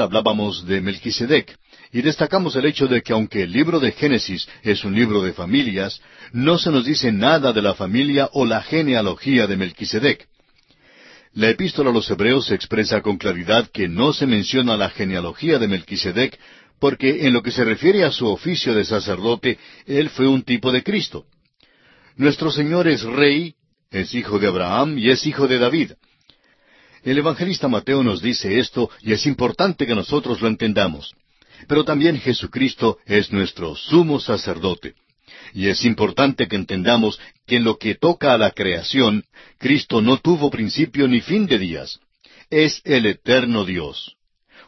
[0.00, 1.56] hablábamos de Melquisedec
[1.92, 5.32] y destacamos el hecho de que aunque el libro de Génesis es un libro de
[5.32, 6.00] familias,
[6.32, 10.28] no se nos dice nada de la familia o la genealogía de Melquisedec.
[11.34, 15.68] La epístola a los Hebreos expresa con claridad que no se menciona la genealogía de
[15.68, 16.38] Melquisedec
[16.80, 20.72] porque en lo que se refiere a su oficio de sacerdote, él fue un tipo
[20.72, 21.26] de Cristo.
[22.16, 23.54] Nuestro Señor es rey,
[23.90, 25.92] es hijo de Abraham y es hijo de David.
[27.04, 31.14] El evangelista Mateo nos dice esto y es importante que nosotros lo entendamos.
[31.66, 34.94] Pero también Jesucristo es nuestro sumo sacerdote.
[35.54, 39.24] Y es importante que entendamos que en lo que toca a la creación,
[39.58, 42.00] Cristo no tuvo principio ni fin de días.
[42.50, 44.16] Es el eterno Dios.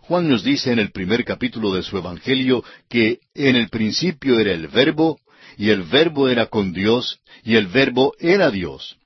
[0.03, 4.53] Juan nos dice en el primer capítulo de su Evangelio que en el principio era
[4.53, 5.21] el verbo,
[5.57, 9.00] y el verbo era con Dios, y el verbo era Dios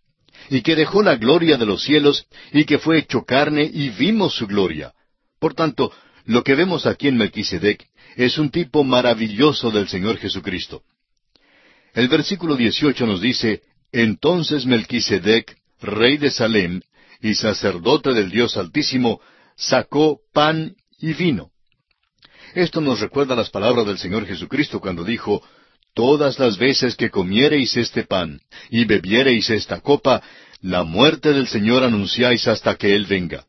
[0.50, 4.34] y que dejó la gloria de los cielos y que fue hecho carne y vimos
[4.34, 4.92] su gloria.
[5.38, 5.92] Por tanto,
[6.24, 7.86] lo que vemos aquí en Melquisedec
[8.16, 10.82] es un tipo maravilloso del Señor Jesucristo.
[11.92, 16.80] El versículo 18 nos dice, Entonces Melquisedec, rey de Salem
[17.20, 19.20] y sacerdote del Dios Altísimo,
[19.56, 21.50] sacó pan y vino.
[22.54, 25.42] Esto nos recuerda las palabras del Señor Jesucristo cuando dijo,
[25.94, 30.22] Todas las veces que comiereis este pan y bebiereis esta copa,
[30.60, 33.46] la muerte del Señor anunciáis hasta que Él venga.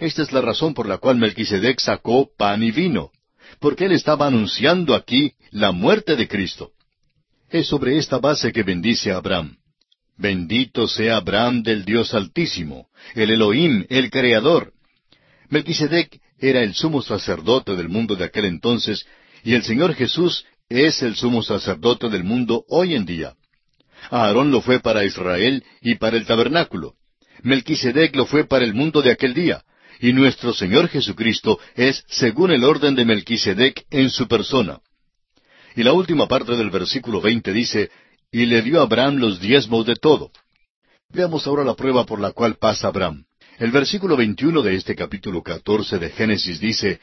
[0.00, 3.12] Esta es la razón por la cual Melquisedec sacó pan y vino,
[3.60, 6.72] porque él estaba anunciando aquí la muerte de Cristo.
[7.48, 9.56] Es sobre esta base que bendice a Abraham.
[10.16, 14.72] Bendito sea Abraham del Dios Altísimo, el Elohim, el Creador.
[15.48, 19.06] Melquisedec era el sumo sacerdote del mundo de aquel entonces,
[19.44, 23.34] y el Señor Jesús es el sumo sacerdote del mundo hoy en día.
[24.10, 26.94] Aarón lo fue para Israel y para el tabernáculo.
[27.42, 29.62] Melquisedec lo fue para el mundo de aquel día.
[30.00, 34.80] Y nuestro Señor Jesucristo es según el orden de Melquisedec en su persona.
[35.76, 37.90] Y la última parte del versículo veinte dice,
[38.30, 40.30] y le dio a Abraham los diezmos de todo.
[41.10, 43.24] Veamos ahora la prueba por la cual pasa Abraham.
[43.58, 47.00] El versículo veintiuno de este capítulo catorce de Génesis dice,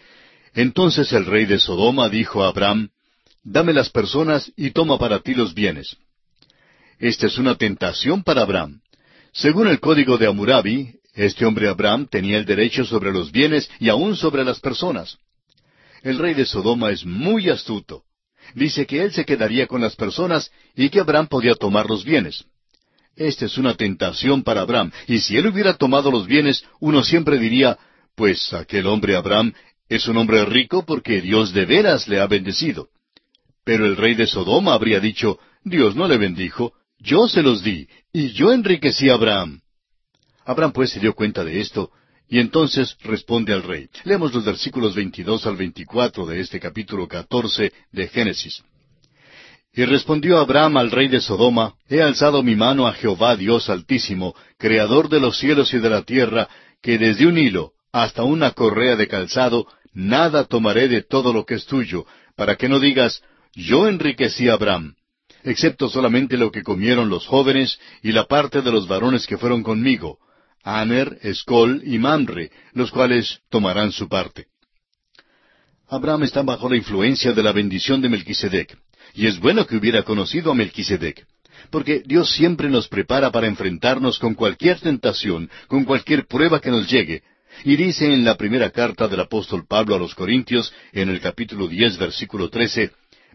[0.54, 2.90] Entonces el rey de Sodoma dijo a Abraham,
[3.44, 5.98] Dame las personas y toma para ti los bienes.
[7.00, 8.82] Esta es una tentación para Abraham.
[9.34, 13.90] Según el código de Amurabi, este hombre Abraham tenía el derecho sobre los bienes y
[13.90, 15.18] aún sobre las personas.
[16.04, 18.04] El rey de Sodoma es muy astuto.
[18.54, 22.46] Dice que él se quedaría con las personas y que Abraham podía tomar los bienes.
[23.16, 27.38] Esta es una tentación para Abraham, y si él hubiera tomado los bienes, uno siempre
[27.38, 27.78] diría,
[28.16, 29.54] pues aquel hombre Abraham
[29.90, 32.90] es un hombre rico porque Dios de veras le ha bendecido.
[33.64, 37.88] Pero el rey de Sodoma habría dicho, Dios no le bendijo, yo se los di,
[38.12, 39.62] y yo enriquecí a Abraham.
[40.46, 41.92] Abraham pues se dio cuenta de esto,
[42.28, 43.90] y entonces responde al rey.
[44.04, 48.64] Leemos los versículos 22 al 24 de este capítulo 14 de Génesis.
[49.74, 54.36] Y respondió Abraham al rey de Sodoma, He alzado mi mano a Jehová Dios Altísimo,
[54.58, 56.50] Creador de los cielos y de la tierra,
[56.82, 61.56] que desde un hilo hasta una correa de calzado, nada tomaré de todo lo que
[61.56, 62.06] es tuyo,
[62.36, 63.22] para que no digas,
[63.54, 64.96] yo enriquecí a Abraham,
[65.44, 69.64] excepto solamente lo que comieron los jóvenes y la parte de los varones que fueron
[69.64, 70.20] conmigo,
[70.64, 74.48] Aner, Escol y Mamre, los cuales tomarán su parte.
[75.88, 78.78] Abraham está bajo la influencia de la bendición de Melquisedec,
[79.14, 81.26] y es bueno que hubiera conocido a Melquisedec,
[81.70, 86.90] porque Dios siempre nos prepara para enfrentarnos con cualquier tentación, con cualquier prueba que nos
[86.90, 87.24] llegue,
[87.66, 91.68] y dice en la primera carta del apóstol Pablo a los Corintios, en el capítulo
[91.68, 92.92] diez, versículo trece,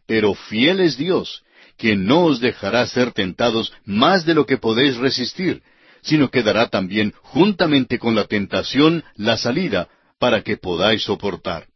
[0.07, 1.43] pero fiel es Dios,
[1.77, 5.63] que no os dejará ser tentados más de lo que podéis resistir,
[6.03, 11.67] sino que dará también juntamente con la tentación la salida para que podáis soportar.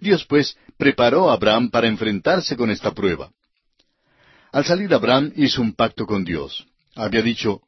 [0.00, 3.30] Dios pues preparó a Abraham para enfrentarse con esta prueba.
[4.52, 6.66] Al salir Abraham hizo un pacto con Dios.
[6.94, 7.60] Había dicho,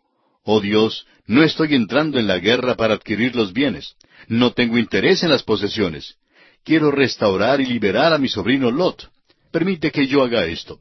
[0.43, 3.95] Oh Dios, no estoy entrando en la guerra para adquirir los bienes.
[4.27, 6.17] No tengo interés en las posesiones.
[6.65, 9.11] Quiero restaurar y liberar a mi sobrino Lot.
[9.51, 10.81] Permite que yo haga esto.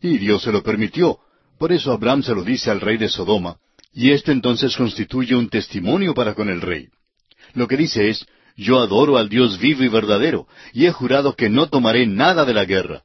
[0.00, 1.18] Y Dios se lo permitió.
[1.58, 3.58] Por eso Abraham se lo dice al rey de Sodoma,
[3.92, 6.88] y esto entonces constituye un testimonio para con el rey.
[7.54, 8.26] Lo que dice es,
[8.56, 12.54] yo adoro al Dios vivo y verdadero, y he jurado que no tomaré nada de
[12.54, 13.02] la guerra.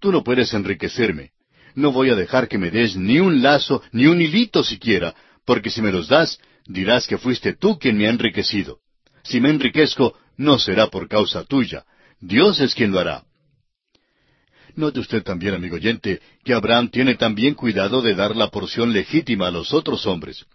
[0.00, 1.30] Tú no puedes enriquecerme.
[1.74, 5.14] No voy a dejar que me des ni un lazo, ni un hilito siquiera,
[5.44, 8.78] porque si me los das, dirás que fuiste tú quien me ha enriquecido.
[9.22, 11.84] Si me enriquezco, no será por causa tuya.
[12.20, 13.24] Dios es quien lo hará.
[14.74, 19.48] Note usted también, amigo oyente, que Abraham tiene también cuidado de dar la porción legítima
[19.48, 20.46] a los otros hombres.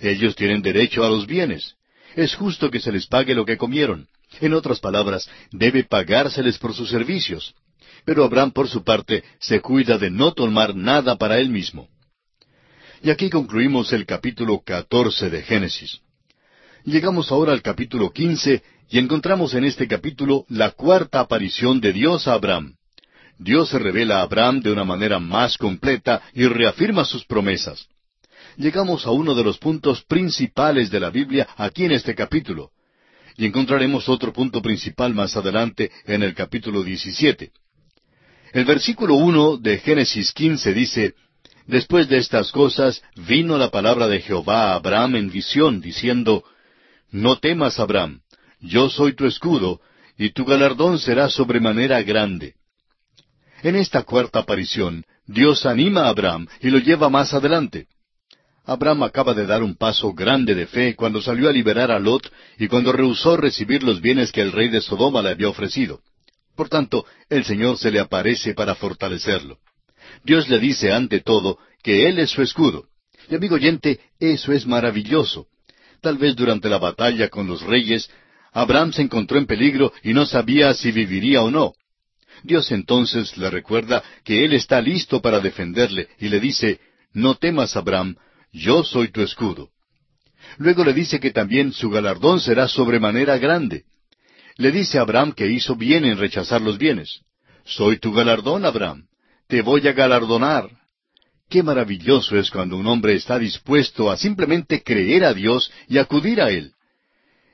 [0.00, 1.74] Ellos tienen derecho a los bienes.
[2.14, 4.08] Es justo que se les pague lo que comieron.
[4.40, 7.54] En otras palabras, debe pagárseles por sus servicios.
[8.04, 11.88] Pero Abraham, por su parte, se cuida de no tomar nada para él mismo.
[13.02, 16.00] Y aquí concluimos el capítulo catorce de Génesis.
[16.84, 22.28] Llegamos ahora al capítulo quince y encontramos en este capítulo la cuarta aparición de Dios
[22.28, 22.75] a Abraham.
[23.38, 27.86] Dios se revela a Abraham de una manera más completa y reafirma sus promesas.
[28.56, 32.70] Llegamos a uno de los puntos principales de la Biblia aquí en este capítulo.
[33.36, 37.50] Y encontraremos otro punto principal más adelante en el capítulo 17.
[38.54, 41.14] El versículo uno de Génesis 15 dice,
[41.66, 46.44] Después de estas cosas vino la palabra de Jehová a Abraham en visión, diciendo,
[47.10, 48.20] No temas, Abraham,
[48.60, 49.80] yo soy tu escudo,
[50.16, 52.54] y tu galardón será sobremanera grande.
[53.66, 57.88] En esta cuarta aparición, Dios anima a Abraham y lo lleva más adelante.
[58.64, 62.32] Abraham acaba de dar un paso grande de fe cuando salió a liberar a Lot
[62.60, 66.00] y cuando rehusó recibir los bienes que el rey de Sodoma le había ofrecido.
[66.54, 69.58] Por tanto, el Señor se le aparece para fortalecerlo.
[70.22, 72.86] Dios le dice ante todo que Él es su escudo.
[73.28, 75.48] Y amigo oyente, eso es maravilloso.
[76.00, 78.08] Tal vez durante la batalla con los reyes,
[78.52, 81.72] Abraham se encontró en peligro y no sabía si viviría o no.
[82.46, 86.80] Dios entonces le recuerda que Él está listo para defenderle y le dice,
[87.12, 88.16] No temas, Abraham,
[88.52, 89.70] yo soy tu escudo.
[90.58, 93.84] Luego le dice que también su galardón será sobremanera grande.
[94.56, 97.20] Le dice a Abraham que hizo bien en rechazar los bienes.
[97.64, 99.06] Soy tu galardón, Abraham.
[99.48, 100.70] Te voy a galardonar.
[101.48, 106.40] Qué maravilloso es cuando un hombre está dispuesto a simplemente creer a Dios y acudir
[106.40, 106.72] a Él.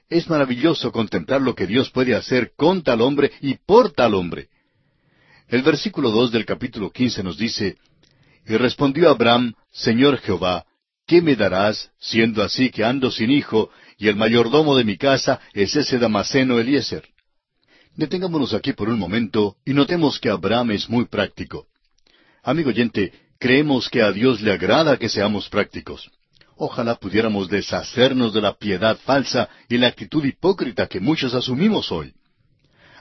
[0.09, 4.49] Es maravilloso contemplar lo que Dios puede hacer con tal hombre y por tal hombre.
[5.53, 7.77] El versículo dos del capítulo quince nos dice,
[8.47, 10.65] Y respondió Abraham, Señor Jehová,
[11.07, 13.69] ¿qué me darás, siendo así que ando sin hijo,
[13.99, 17.07] y el mayordomo de mi casa es ese Damaseno Eliezer?
[17.95, 21.67] Detengámonos aquí por un momento y notemos que Abraham es muy práctico.
[22.43, 26.11] Amigo oyente, creemos que a Dios le agrada que seamos prácticos.
[26.57, 32.15] Ojalá pudiéramos deshacernos de la piedad falsa y la actitud hipócrita que muchos asumimos hoy.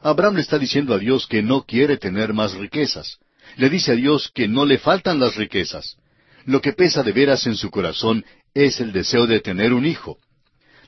[0.01, 3.19] Abraham le está diciendo a Dios que no quiere tener más riquezas.
[3.57, 5.97] Le dice a Dios que no le faltan las riquezas.
[6.45, 10.17] Lo que pesa de veras en su corazón es el deseo de tener un hijo.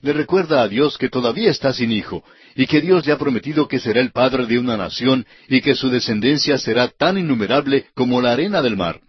[0.02, 2.24] Le recuerda a Dios que todavía está sin hijo
[2.56, 5.76] y que Dios le ha prometido que será el padre de una nación y que
[5.76, 9.00] su descendencia será tan innumerable como la arena del mar.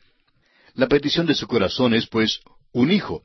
[0.75, 2.41] La petición de su corazón es, pues,
[2.73, 3.23] un hijo.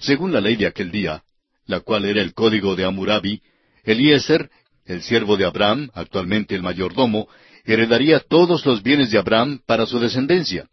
[0.00, 1.22] Según la ley de aquel día,
[1.66, 3.40] la cual era el código de Amurabi,
[3.84, 4.50] Eliezer
[4.86, 7.28] el siervo de Abraham, actualmente el mayordomo,
[7.64, 10.68] heredaría todos los bienes de Abraham para su descendencia.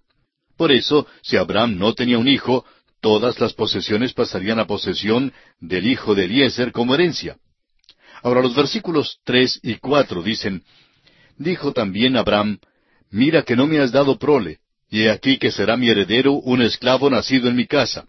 [0.55, 2.65] Por eso, si Abraham no tenía un hijo,
[3.01, 7.37] todas las posesiones pasarían a posesión del hijo de Eliezer como herencia.
[8.21, 10.63] Ahora los versículos tres y cuatro dicen,
[11.37, 12.59] Dijo también Abraham,
[13.09, 16.61] Mira que no me has dado prole, y he aquí que será mi heredero un
[16.61, 18.05] esclavo nacido en mi casa.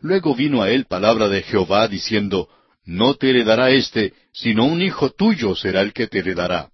[0.00, 2.48] Luego vino a él palabra de Jehová diciendo,
[2.84, 6.70] no te heredará éste, sino un hijo tuyo será el que te heredará.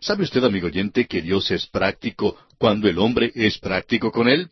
[0.00, 4.50] ¿Sabe usted, amigo oyente, que Dios es práctico cuando el hombre es práctico con él?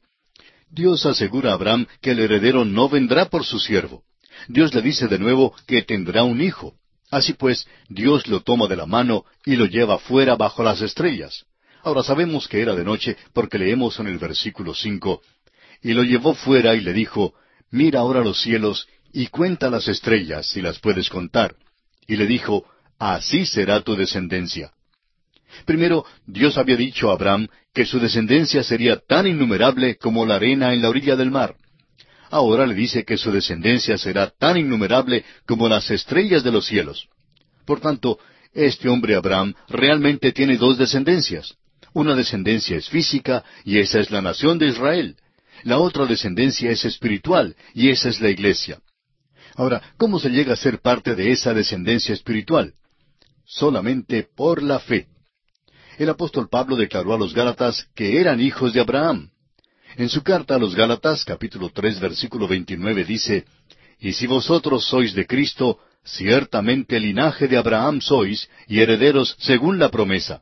[0.71, 4.05] Dios asegura a Abraham que el heredero no vendrá por su siervo.
[4.49, 6.75] Dios le dice de nuevo que tendrá un hijo.
[7.11, 11.45] Así pues, Dios lo toma de la mano y lo lleva fuera bajo las estrellas.
[11.83, 15.23] Ahora sabemos que era de noche porque leemos en el versículo cinco,
[15.83, 17.35] y lo llevó fuera y le dijo,
[17.71, 21.55] Mira ahora los cielos y cuenta las estrellas si las puedes contar.
[22.07, 22.65] Y le dijo,
[22.99, 24.73] Así será tu descendencia.
[25.65, 30.75] Primero, Dios había dicho a Abraham que su descendencia sería tan innumerable como la arena
[30.75, 31.57] en la orilla del mar.
[32.31, 37.09] Ahora le dice que su descendencia será tan innumerable como las estrellas de los cielos.
[37.65, 38.19] Por tanto,
[38.53, 41.55] este hombre Abraham realmente tiene dos descendencias.
[41.93, 45.17] Una descendencia es física y esa es la nación de Israel.
[45.65, 48.79] La otra descendencia es espiritual y esa es la iglesia.
[49.61, 52.73] Ahora, ¿cómo se llega a ser parte de esa descendencia espiritual?
[53.45, 55.09] Solamente por la fe.
[55.99, 59.29] El apóstol Pablo declaró a los Gálatas que eran hijos de Abraham.
[59.99, 63.45] En su carta a los Gálatas, capítulo tres, versículo veintinueve, dice,
[63.99, 69.91] Y si vosotros sois de Cristo, ciertamente linaje de Abraham sois, y herederos según la
[69.91, 70.41] promesa.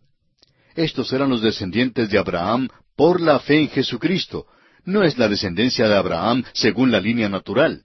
[0.77, 4.47] Estos eran los descendientes de Abraham por la fe en Jesucristo.
[4.85, 7.83] No es la descendencia de Abraham según la línea natural.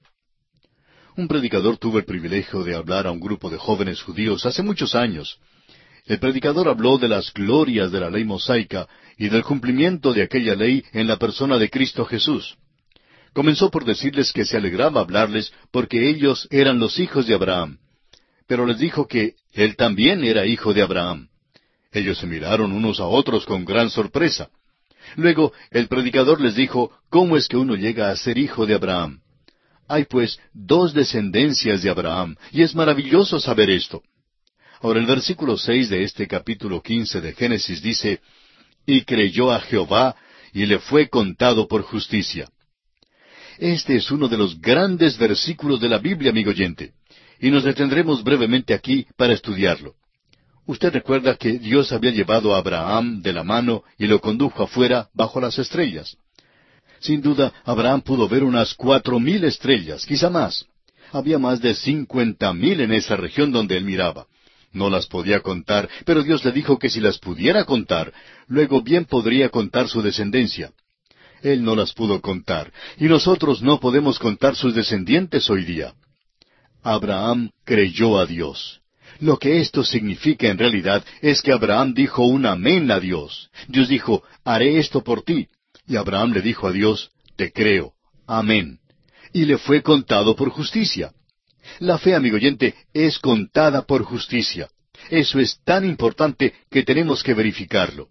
[1.16, 4.96] Un predicador tuvo el privilegio de hablar a un grupo de jóvenes judíos hace muchos
[4.96, 5.38] años.
[6.06, 10.56] El predicador habló de las glorias de la ley mosaica y del cumplimiento de aquella
[10.56, 12.58] ley en la persona de Cristo Jesús.
[13.32, 17.78] Comenzó por decirles que se alegraba hablarles porque ellos eran los hijos de Abraham.
[18.46, 21.30] pero les dijo que él también era hijo de Abraham.
[21.92, 24.50] Ellos se miraron unos a otros con gran sorpresa.
[25.16, 29.23] Luego el predicador les dijo, ¿cómo es que uno llega a ser hijo de Abraham?
[29.88, 34.02] Hay pues dos descendencias de Abraham, y es maravilloso saber esto.
[34.82, 38.20] Ahora el versículo seis de este capítulo quince de Génesis dice,
[38.86, 40.16] Y creyó a Jehová,
[40.54, 42.50] y le fue contado por justicia.
[43.58, 46.94] Este es uno de los grandes versículos de la Biblia, amigo oyente,
[47.40, 49.96] y nos detendremos brevemente aquí para estudiarlo.
[50.66, 55.10] Usted recuerda que Dios había llevado a Abraham de la mano y lo condujo afuera
[55.14, 56.18] bajo las estrellas.
[57.04, 60.66] Sin duda, Abraham pudo ver unas cuatro mil estrellas, quizá más.
[61.12, 64.26] Había más de cincuenta mil en esa región donde él miraba.
[64.72, 68.14] No las podía contar, pero Dios le dijo que si las pudiera contar,
[68.48, 70.72] luego bien podría contar su descendencia.
[71.42, 75.94] Él no las pudo contar, y nosotros no podemos contar sus descendientes hoy día.
[76.84, 78.80] Abraham creyó a Dios.
[79.20, 83.50] Lo que esto significa en realidad es que Abraham dijo un amén a Dios.
[83.68, 85.50] Dios dijo, haré esto por ti.
[85.88, 87.94] Y Abraham le dijo a Dios, Te creo.
[88.28, 88.80] Amén.
[89.34, 91.12] Y le fue contado por justicia.
[91.80, 94.70] La fe, amigo oyente, es contada por justicia.
[95.10, 98.10] Eso es tan importante que tenemos que verificarlo.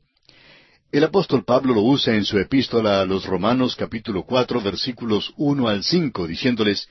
[0.91, 5.69] El apóstol Pablo lo usa en su epístola a los Romanos capítulo cuatro versículos uno
[5.69, 6.89] al cinco, diciéndoles,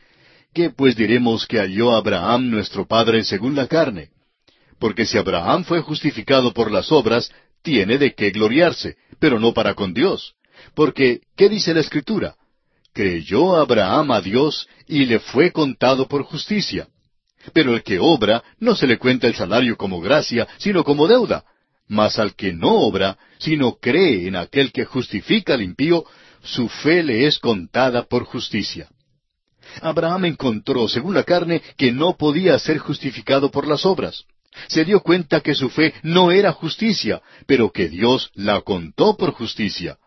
[0.53, 4.09] ¿Qué pues diremos que halló Abraham nuestro padre según la carne?
[4.79, 9.75] Porque si Abraham fue justificado por las obras, tiene de qué gloriarse, pero no para
[9.75, 10.33] con Dios.
[10.75, 12.35] Porque, ¿qué dice la Escritura?
[12.93, 16.87] Creyó Abraham a Dios y le fue contado por justicia.
[17.53, 21.43] Pero el que obra no se le cuenta el salario como gracia, sino como deuda.
[21.87, 26.05] Mas al que no obra, sino cree en aquel que justifica al impío,
[26.43, 28.87] su fe le es contada por justicia.
[29.81, 34.25] Abraham encontró, según la carne, que no podía ser justificado por las obras.
[34.67, 39.31] Se dio cuenta que su fe no era justicia, pero que Dios la contó por
[39.31, 39.97] justicia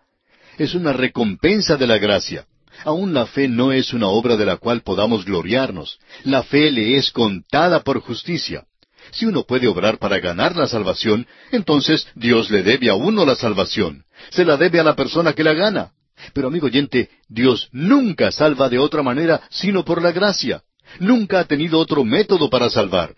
[0.58, 2.46] es una recompensa de la gracia.
[2.84, 5.98] Aún la fe no es una obra de la cual podamos gloriarnos.
[6.24, 8.64] La fe le es contada por justicia.
[9.12, 13.36] Si uno puede obrar para ganar la salvación, entonces Dios le debe a uno la
[13.36, 14.04] salvación.
[14.30, 15.92] Se la debe a la persona que la gana.
[16.32, 20.62] Pero amigo oyente, Dios nunca salva de otra manera sino por la gracia.
[21.00, 23.14] Nunca ha tenido otro método para salvar.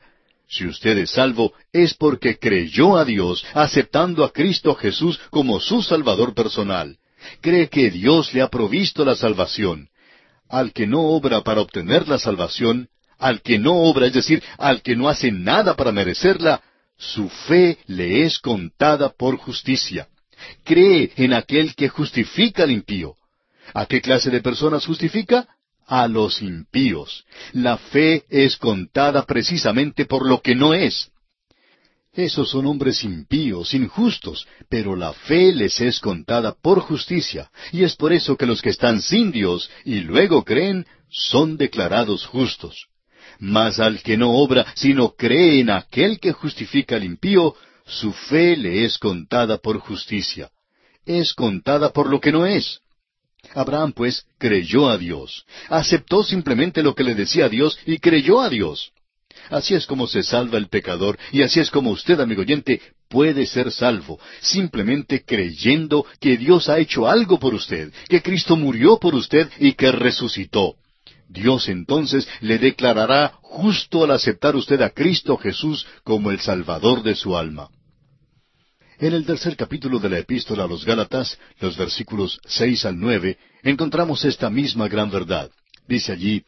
[0.49, 5.83] Si usted es salvo, es porque creyó a Dios, aceptando a Cristo Jesús como su
[5.83, 6.99] Salvador personal
[7.41, 9.89] cree que Dios le ha provisto la salvación.
[10.49, 14.83] Al que no obra para obtener la salvación, al que no obra, es decir, al
[14.83, 16.63] que no hace nada para merecerla,
[16.99, 20.09] su fe le es contada por justicia.
[20.65, 23.15] Cree en aquel que justifica al impío.
[23.75, 25.49] ¿A qué clase de personas justifica?
[25.87, 27.25] A los impíos.
[27.53, 31.11] La fe es contada precisamente por lo que no es.
[32.17, 37.95] Esos son hombres impíos, injustos, pero la fe les es contada por justicia, y es
[37.95, 42.87] por eso que los que están sin Dios y luego creen, son declarados justos.
[43.39, 47.55] Mas al que no obra, sino cree en aquel que justifica al impío,
[47.85, 50.51] su fe le es contada por justicia.
[51.05, 52.81] Es contada por lo que no es.
[53.55, 55.45] Abraham, pues, creyó a Dios.
[55.69, 58.93] Aceptó simplemente lo que le decía Dios y creyó a Dios.
[59.51, 63.47] Así es como se salva el pecador y así es como usted, amigo oyente, puede
[63.47, 69.15] ser salvo, simplemente creyendo que Dios ha hecho algo por usted, que Cristo murió por
[69.15, 70.75] usted y que resucitó.
[71.29, 77.15] Dios entonces le declarará justo al aceptar usted a Cristo Jesús como el Salvador de
[77.15, 77.69] su alma.
[78.99, 83.39] En el tercer capítulo de la epístola a los Gálatas, los versículos seis al nueve,
[83.63, 85.51] encontramos esta misma gran verdad.
[85.87, 86.45] Dice allí,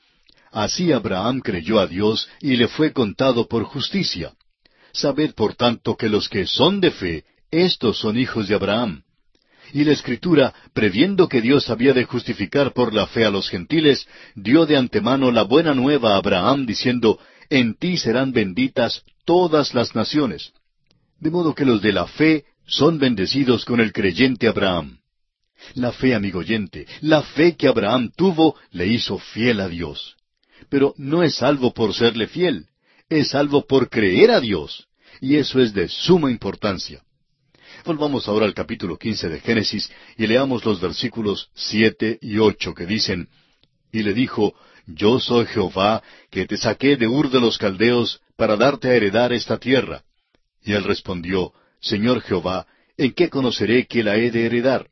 [0.50, 4.32] Así Abraham creyó a Dios y le fue contado por justicia.
[4.92, 9.02] Sabed por tanto que los que son de fe, estos son hijos de Abraham.
[9.72, 14.08] Y la Escritura, previendo que Dios había de justificar por la fe a los gentiles,
[14.34, 17.18] dio de antemano la buena nueva a Abraham, diciendo,
[17.50, 20.52] En ti serán benditas todas las naciones.
[21.20, 24.98] De modo que los de la fe son bendecidos con el creyente Abraham.
[25.74, 30.17] La fe, amigo oyente, la fe que Abraham tuvo, le hizo fiel a Dios
[30.68, 32.66] pero no es salvo por serle fiel,
[33.08, 34.88] es salvo por creer a Dios,
[35.20, 37.02] y eso es de suma importancia.
[37.84, 42.86] Volvamos ahora al capítulo quince de Génesis y leamos los versículos siete y ocho que
[42.86, 43.28] dicen,
[43.92, 44.54] Y le dijo,
[44.86, 49.32] Yo soy Jehová, que te saqué de Ur de los Caldeos para darte a heredar
[49.32, 50.02] esta tierra.
[50.62, 54.88] Y él respondió, Señor Jehová, ¿en qué conoceré que la he de heredar?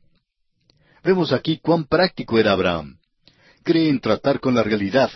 [1.03, 2.97] Vemos aquí cuán práctico era Abraham.
[3.63, 5.11] Cree en tratar con la realidad,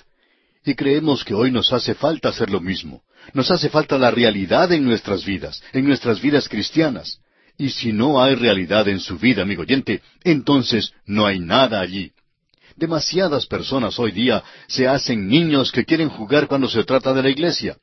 [0.65, 3.01] y creemos que hoy nos hace falta hacer lo mismo.
[3.33, 7.19] Nos hace falta la realidad en nuestras vidas, en nuestras vidas cristianas.
[7.57, 12.11] Y si no hay realidad en su vida, amigo oyente, entonces no hay nada allí.
[12.75, 17.29] Demasiadas personas hoy día se hacen niños que quieren jugar cuando se trata de la
[17.29, 17.77] iglesia.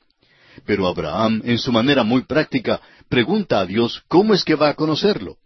[0.65, 4.75] Pero Abraham, en su manera muy práctica, pregunta a Dios cómo es que va a
[4.75, 5.37] conocerlo.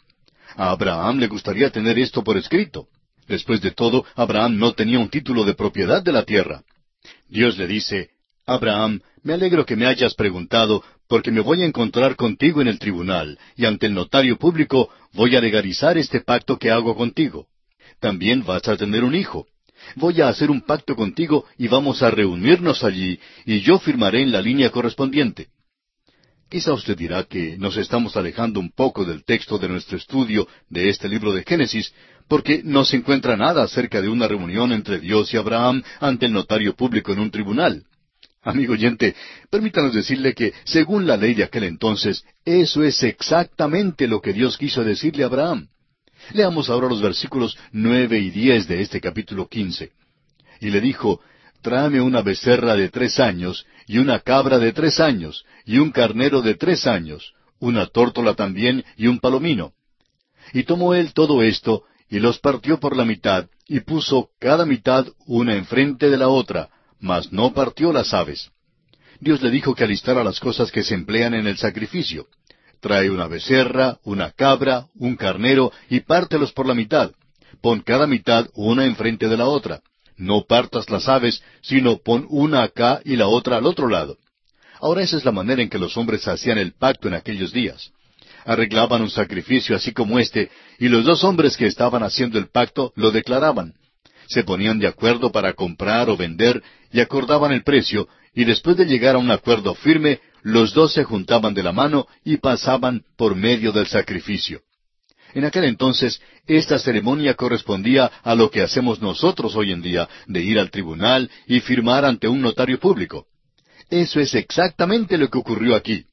[0.57, 2.89] A Abraham le gustaría tener esto por escrito.
[3.27, 6.63] Después de todo, Abraham no tenía un título de propiedad de la tierra.
[7.33, 8.11] Dios le dice,
[8.45, 12.79] Abraham, me alegro que me hayas preguntado, porque me voy a encontrar contigo en el
[12.79, 17.47] tribunal, y ante el notario público voy a legalizar este pacto que hago contigo.
[18.01, 19.47] También vas a tener un hijo.
[19.97, 24.31] Voy a hacer un pacto contigo y vamos a reunirnos allí, y yo firmaré en
[24.31, 25.49] la línea correspondiente.
[26.53, 30.91] Quizá usted dirá que nos estamos alejando un poco del texto de nuestro estudio de
[30.91, 31.95] este libro de Génesis,
[32.29, 36.33] porque no se encuentra nada acerca de una reunión entre Dios y Abraham ante el
[36.35, 37.87] notario público en un tribunal.
[38.43, 39.17] Amigo oyente,
[39.49, 44.59] permítanos decirle que, según la ley de aquel entonces, eso es exactamente lo que Dios
[44.59, 45.69] quiso decirle a Abraham.
[46.35, 49.93] Leamos ahora los versículos nueve y diez de este capítulo quince.
[50.61, 51.19] Y le dijo,
[51.63, 56.43] tráeme una becerra de tres años, y una cabra de tres años, y un carnero
[56.43, 59.73] de tres años, una tórtola también, y un palomino.
[60.53, 65.07] Y tomó él todo esto, y los partió por la mitad, y puso cada mitad
[65.27, 66.69] una enfrente de la otra,
[67.01, 68.51] mas no partió las aves.
[69.21, 72.27] Dios le dijo que alistara las cosas que se emplean en el sacrificio.
[72.81, 77.13] Trae una becerra, una cabra, un carnero, y pártelos por la mitad.
[77.61, 79.81] Pon cada mitad una enfrente de la otra.
[80.23, 84.19] No partas las aves, sino pon una acá y la otra al otro lado.
[84.81, 87.91] Ahora esa es la manera en que los hombres hacían el pacto en aquellos días.
[88.45, 90.49] Arreglaban un sacrificio así como este,
[90.79, 93.75] y los dos hombres que estaban haciendo el pacto lo declaraban.
[94.29, 96.63] Se ponían de acuerdo para comprar o vender
[96.93, 101.03] y acordaban el precio, y después de llegar a un acuerdo firme, los dos se
[101.03, 104.61] juntaban de la mano y pasaban por medio del sacrificio.
[105.35, 110.43] En aquel entonces, esta ceremonia correspondía a lo que hacemos nosotros hoy en día, de
[110.43, 113.27] ir al tribunal y firmar ante un notario público.
[113.89, 116.05] Eso es exactamente lo que ocurrió aquí.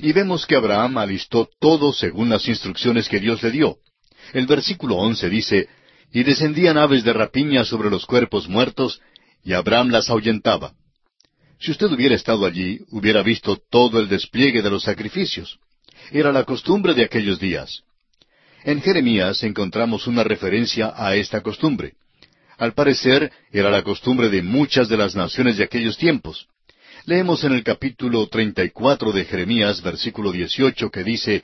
[0.00, 3.78] Y vemos que Abraham alistó todo según las instrucciones que Dios le dio.
[4.32, 5.68] El versículo once dice,
[6.12, 9.00] Y descendían aves de rapiña sobre los cuerpos muertos,
[9.44, 10.74] y Abraham las ahuyentaba.
[11.58, 15.58] Si usted hubiera estado allí, hubiera visto todo el despliegue de los sacrificios.
[16.10, 17.82] Era la costumbre de aquellos días.
[18.64, 21.94] En Jeremías encontramos una referencia a esta costumbre.
[22.58, 26.46] Al parecer, era la costumbre de muchas de las naciones de aquellos tiempos.
[27.04, 31.42] Leemos en el capítulo treinta y cuatro de Jeremías, versículo dieciocho, que dice,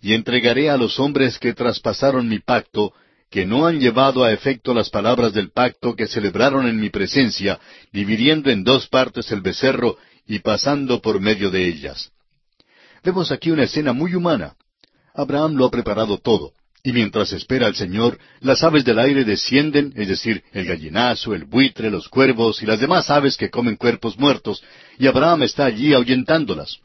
[0.00, 2.92] Y entregaré a los hombres que traspasaron mi pacto,
[3.28, 7.58] que no han llevado a efecto las palabras del pacto que celebraron en mi presencia,
[7.90, 9.96] dividiendo en dos partes el becerro
[10.28, 12.12] y pasando por medio de ellas.
[13.02, 14.54] Vemos aquí una escena muy humana.
[15.14, 16.52] Abraham lo ha preparado todo.
[16.84, 21.44] Y mientras espera al Señor, las aves del aire descienden, es decir, el gallinazo, el
[21.44, 24.64] buitre, los cuervos y las demás aves que comen cuerpos muertos,
[24.98, 26.78] y Abraham está allí ahuyentándolas.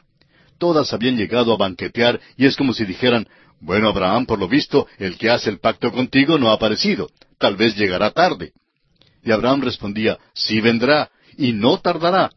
[0.58, 3.26] Todas habían llegado a banquetear y es como si dijeran,
[3.60, 7.56] bueno, Abraham, por lo visto, el que hace el pacto contigo no ha aparecido, tal
[7.56, 8.52] vez llegará tarde.
[9.24, 12.30] Y Abraham respondía, sí vendrá, y no tardará.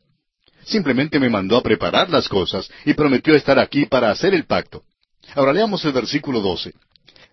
[0.64, 4.84] Simplemente me mandó a preparar las cosas y prometió estar aquí para hacer el pacto.
[5.36, 6.74] Ahora leamos el versículo 12.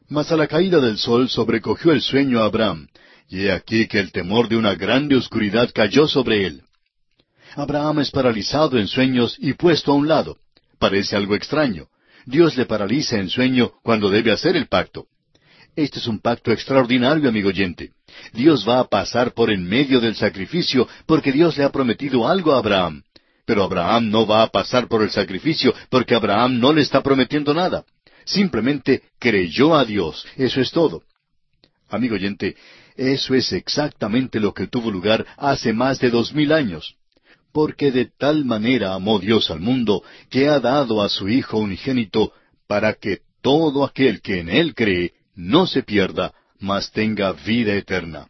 [0.09, 2.89] Mas a la caída del sol sobrecogió el sueño a Abraham,
[3.29, 6.63] y he aquí que el temor de una grande oscuridad cayó sobre él.
[7.57, 10.39] Abraham es paralizado en sueños y puesto a un lado.
[10.79, 11.89] Parece algo extraño.
[12.25, 15.07] Dios le paraliza en sueño cuando debe hacer el pacto.
[15.75, 17.93] Este es un pacto extraordinario, amigo oyente.
[18.33, 22.53] Dios va a pasar por en medio del sacrificio porque Dios le ha prometido algo
[22.55, 23.03] a Abraham.
[23.49, 27.55] Pero Abraham no va a pasar por el sacrificio porque Abraham no le está prometiendo
[27.55, 27.83] nada.
[28.27, 30.27] Simplemente creyó a Dios.
[30.37, 31.03] Eso es todo.
[31.89, 32.57] Amigo oyente,
[32.95, 36.97] eso es exactamente lo que tuvo lugar hace más de dos mil años.
[37.51, 42.35] Porque de tal manera amó Dios al mundo que ha dado a su Hijo unigénito
[42.67, 48.29] para que todo aquel que en Él cree no se pierda, mas tenga vida eterna.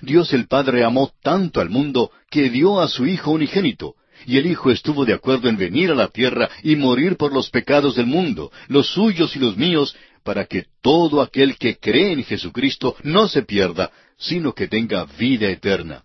[0.00, 4.46] Dios el Padre amó tanto al mundo que dio a su Hijo unigénito, y el
[4.46, 8.06] Hijo estuvo de acuerdo en venir a la tierra y morir por los pecados del
[8.06, 13.28] mundo, los suyos y los míos, para que todo aquel que cree en Jesucristo no
[13.28, 16.02] se pierda, sino que tenga vida eterna.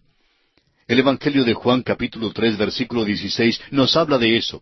[0.87, 4.61] El Evangelio de Juan capítulo tres versículo dieciséis nos habla de eso.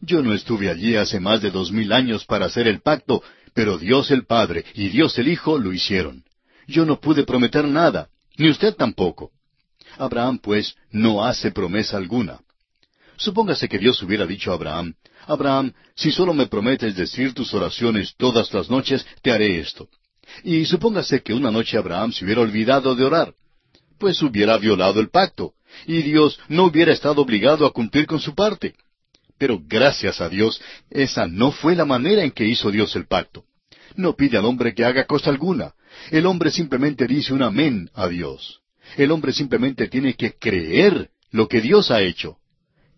[0.00, 3.22] Yo no estuve allí hace más de dos mil años para hacer el pacto,
[3.54, 6.24] pero Dios el Padre y Dios el Hijo lo hicieron.
[6.66, 9.30] Yo no pude prometer nada, ni usted tampoco.
[9.96, 12.40] Abraham, pues, no hace promesa alguna.
[13.24, 14.94] Supóngase que Dios hubiera dicho a Abraham,
[15.26, 19.88] Abraham, si solo me prometes decir tus oraciones todas las noches, te haré esto.
[20.42, 23.32] Y supóngase que una noche Abraham se hubiera olvidado de orar,
[23.98, 25.54] pues hubiera violado el pacto,
[25.86, 28.74] y Dios no hubiera estado obligado a cumplir con su parte.
[29.38, 30.60] Pero gracias a Dios,
[30.90, 33.44] esa no fue la manera en que hizo Dios el pacto.
[33.96, 35.72] No pide al hombre que haga cosa alguna.
[36.10, 38.60] El hombre simplemente dice un amén a Dios.
[38.98, 42.36] El hombre simplemente tiene que creer lo que Dios ha hecho.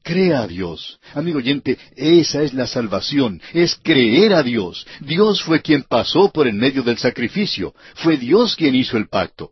[0.07, 1.01] Crea a Dios.
[1.14, 4.87] Amigo oyente, esa es la salvación, es creer a Dios.
[5.01, 7.75] Dios fue quien pasó por en medio del sacrificio.
[7.97, 9.51] Fue Dios quien hizo el pacto.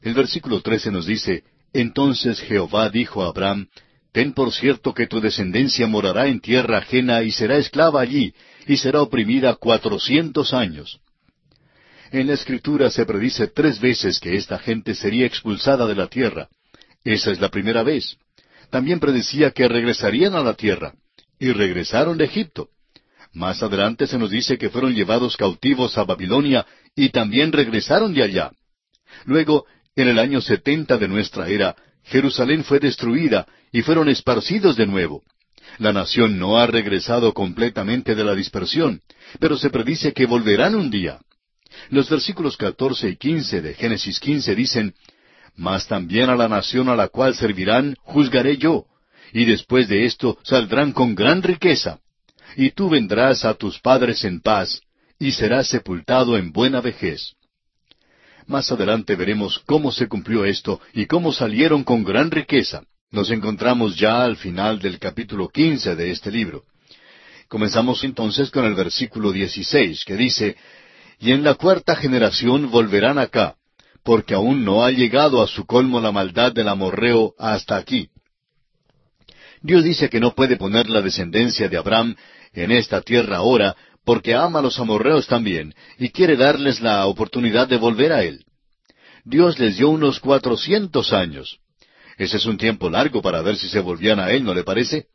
[0.00, 3.68] El versículo 13 nos dice, Entonces Jehová dijo a Abraham,
[4.10, 8.32] Ten por cierto que tu descendencia morará en tierra ajena y será esclava allí,
[8.66, 10.98] y será oprimida cuatrocientos años.
[12.10, 16.48] En la Escritura se predice tres veces que esta gente sería expulsada de la tierra.
[17.04, 18.16] Esa es la primera vez.
[18.72, 20.94] También predecía que regresarían a la tierra,
[21.38, 22.70] y regresaron de Egipto.
[23.34, 26.64] Más adelante se nos dice que fueron llevados cautivos a Babilonia
[26.96, 28.50] y también regresaron de allá.
[29.26, 34.86] Luego, en el año setenta de nuestra era, Jerusalén fue destruida y fueron esparcidos de
[34.86, 35.22] nuevo.
[35.76, 39.02] La nación no ha regresado completamente de la dispersión,
[39.38, 41.20] pero se predice que volverán un día.
[41.90, 44.94] Los versículos catorce y quince de Génesis quince dicen,
[45.56, 48.86] mas también a la nación a la cual servirán juzgaré yo,
[49.32, 51.98] y después de esto saldrán con gran riqueza.
[52.56, 54.82] Y tú vendrás a tus padres en paz,
[55.18, 57.34] y serás sepultado en buena vejez.
[58.46, 62.82] Más adelante veremos cómo se cumplió esto y cómo salieron con gran riqueza.
[63.10, 66.64] Nos encontramos ya al final del capítulo quince de este libro.
[67.48, 70.56] Comenzamos entonces con el versículo dieciséis, que dice,
[71.20, 73.56] Y en la cuarta generación volverán acá,
[74.04, 78.08] porque aún no ha llegado a su colmo la maldad del amorreo hasta aquí.
[79.60, 82.16] Dios dice que no puede poner la descendencia de Abraham
[82.52, 87.68] en esta tierra ahora, porque ama a los amorreos también, y quiere darles la oportunidad
[87.68, 88.44] de volver a él.
[89.24, 91.58] Dios les dio unos cuatrocientos años.
[92.18, 95.06] Ese es un tiempo largo para ver si se volvían a él, ¿no le parece?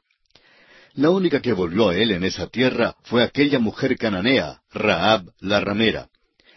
[0.94, 5.60] La única que volvió a él en esa tierra fue aquella mujer cananea, Raab la
[5.60, 6.08] ramera.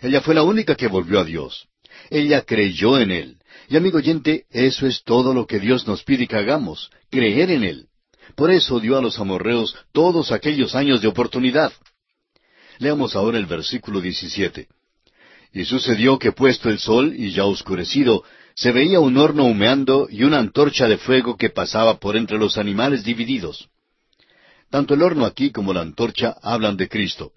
[0.00, 1.68] Ella fue la única que volvió a Dios.
[2.10, 3.36] Ella creyó en Él.
[3.68, 7.64] Y amigo oyente, eso es todo lo que Dios nos pide que hagamos, creer en
[7.64, 7.86] Él.
[8.34, 11.72] Por eso dio a los amorreos todos aquellos años de oportunidad.
[12.78, 14.66] Leamos ahora el versículo 17.
[15.52, 20.24] Y sucedió que puesto el sol y ya oscurecido, se veía un horno humeando y
[20.24, 23.68] una antorcha de fuego que pasaba por entre los animales divididos.
[24.70, 27.32] Tanto el horno aquí como la antorcha hablan de Cristo.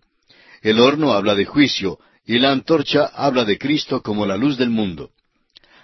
[0.62, 4.70] El horno habla de juicio, y la antorcha habla de Cristo como la luz del
[4.70, 5.12] mundo.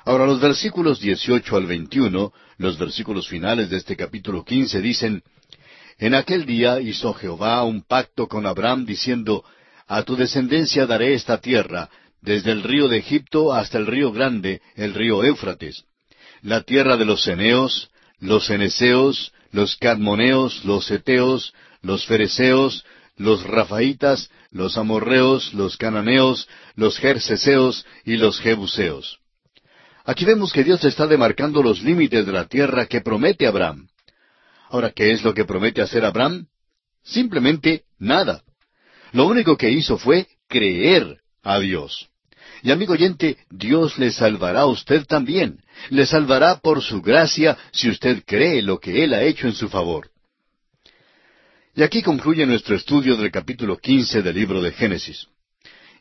[0.05, 5.23] Ahora los versículos 18 al 21, los versículos finales de este capítulo 15 dicen,
[5.97, 9.43] En aquel día hizo Jehová un pacto con Abraham diciendo,
[9.87, 11.89] A tu descendencia daré esta tierra,
[12.21, 15.85] desde el río de Egipto hasta el río grande, el río Éufrates,
[16.41, 22.85] la tierra de los ceneos, los ceneseos, los cadmoneos, los eteos, los fereceos,
[23.19, 29.19] los rafaitas, los amorreos, los cananeos, los jerseseos y los jebuseos.
[30.05, 33.89] Aquí vemos que Dios está demarcando los límites de la tierra que promete Abraham.
[34.69, 36.47] Ahora, ¿qué es lo que promete hacer Abraham?
[37.03, 38.41] Simplemente nada.
[39.11, 42.09] Lo único que hizo fue creer a Dios.
[42.63, 45.59] Y amigo oyente, Dios le salvará a usted también.
[45.89, 49.67] Le salvará por su gracia si usted cree lo que Él ha hecho en su
[49.67, 50.09] favor.
[51.79, 55.27] Y aquí concluye nuestro estudio del capítulo quince del libro de Génesis.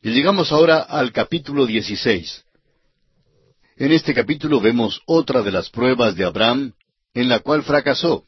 [0.03, 2.43] Y llegamos ahora al capítulo dieciséis.
[3.77, 6.73] En este capítulo vemos otra de las pruebas de Abraham
[7.15, 8.25] en la cual fracasó.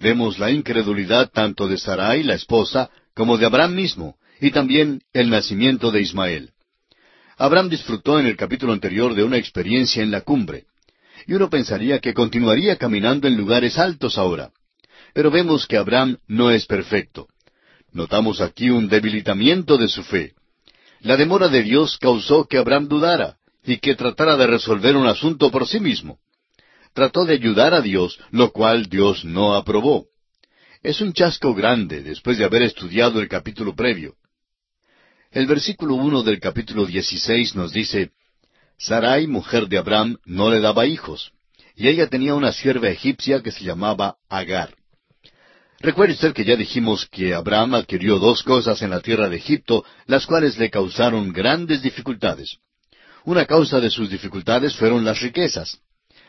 [0.00, 5.30] Vemos la incredulidad tanto de Sarai, la esposa, como de Abraham mismo, y también el
[5.30, 6.50] nacimiento de Ismael.
[7.38, 10.66] Abraham disfrutó en el capítulo anterior de una experiencia en la cumbre,
[11.26, 14.50] y uno pensaría que continuaría caminando en lugares altos ahora.
[15.14, 17.28] Pero vemos que Abraham no es perfecto.
[17.92, 20.34] Notamos aquí un debilitamiento de su fe.
[21.00, 25.50] La demora de Dios causó que Abraham dudara y que tratara de resolver un asunto
[25.50, 26.18] por sí mismo.
[26.94, 30.06] Trató de ayudar a Dios, lo cual Dios no aprobó.
[30.82, 34.14] Es un chasco grande después de haber estudiado el capítulo previo.
[35.30, 38.10] El versículo uno del capítulo dieciséis nos dice,
[38.78, 41.32] Sarai, mujer de Abraham, no le daba hijos,
[41.76, 44.74] y ella tenía una sierva egipcia que se llamaba Agar.
[45.82, 49.84] Recuerde usted que ya dijimos que Abraham adquirió dos cosas en la tierra de Egipto,
[50.06, 52.58] las cuales le causaron grandes dificultades.
[53.24, 55.80] Una causa de sus dificultades fueron las riquezas.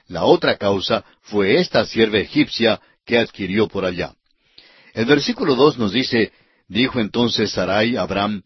[0.08, 4.16] La otra causa fue esta sierva egipcia que adquirió por allá.
[4.96, 6.32] El versículo dos nos dice,
[6.68, 8.42] dijo entonces Sarai a Abraham,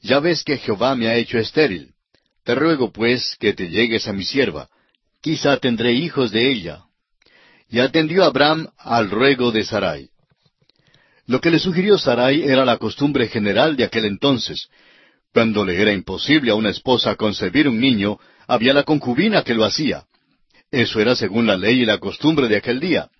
[0.00, 1.94] ya ves que Jehová me ha hecho estéril.
[2.44, 4.68] Te ruego pues que te llegues a mi sierva.
[5.20, 6.84] Quizá tendré hijos de ella.
[7.68, 10.10] Y atendió Abraham al ruego de Sarai.
[11.28, 14.68] Lo que le sugirió Sarai era la costumbre general de aquel entonces.
[15.34, 19.66] Cuando le era imposible a una esposa concebir un niño, había la concubina que lo
[19.66, 20.04] hacía.
[20.70, 23.10] Eso era según la ley y la costumbre de aquel día.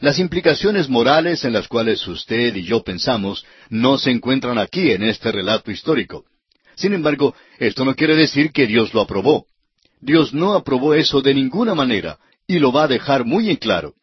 [0.00, 5.04] Las implicaciones morales en las cuales usted y yo pensamos no se encuentran aquí en
[5.04, 6.24] este relato histórico.
[6.74, 9.46] Sin embargo, esto no quiere decir que Dios lo aprobó.
[10.00, 13.94] Dios no aprobó eso de ninguna manera, y lo va a dejar muy en claro.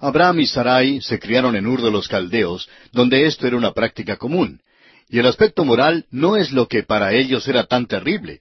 [0.00, 4.16] Abraham y Sarai se criaron en Ur de los Caldeos, donde esto era una práctica
[4.16, 4.60] común.
[5.08, 8.40] Y el aspecto moral no es lo que para ellos era tan terrible.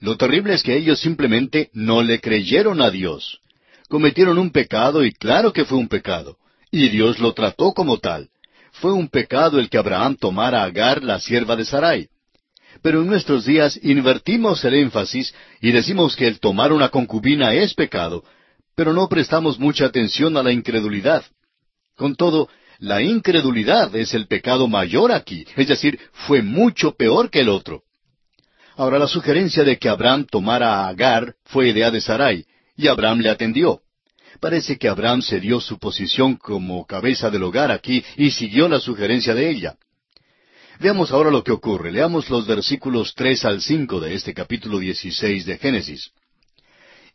[0.00, 3.40] Lo terrible es que ellos simplemente no le creyeron a Dios
[3.88, 6.36] cometieron un pecado y claro que fue un pecado.
[6.70, 8.28] Y Dios lo trató como tal.
[8.72, 12.08] Fue un pecado el que Abraham tomara a Agar, la sierva de Sarai.
[12.82, 17.72] Pero en nuestros días invertimos el énfasis y decimos que el tomar una concubina es
[17.72, 18.22] pecado,
[18.76, 21.24] pero no prestamos mucha atención a la incredulidad.
[21.96, 27.40] Con todo, la incredulidad es el pecado mayor aquí, es decir, fue mucho peor que
[27.40, 27.82] el otro.
[28.76, 32.44] Ahora la sugerencia de que Abraham tomara a Agar fue idea de Sarai,
[32.76, 33.80] y Abraham le atendió.
[34.38, 39.34] Parece que Abraham cedió su posición como cabeza del hogar aquí y siguió la sugerencia
[39.34, 39.76] de ella.
[40.78, 41.90] Veamos ahora lo que ocurre.
[41.90, 46.10] Leamos los versículos tres al cinco de este capítulo dieciséis de Génesis.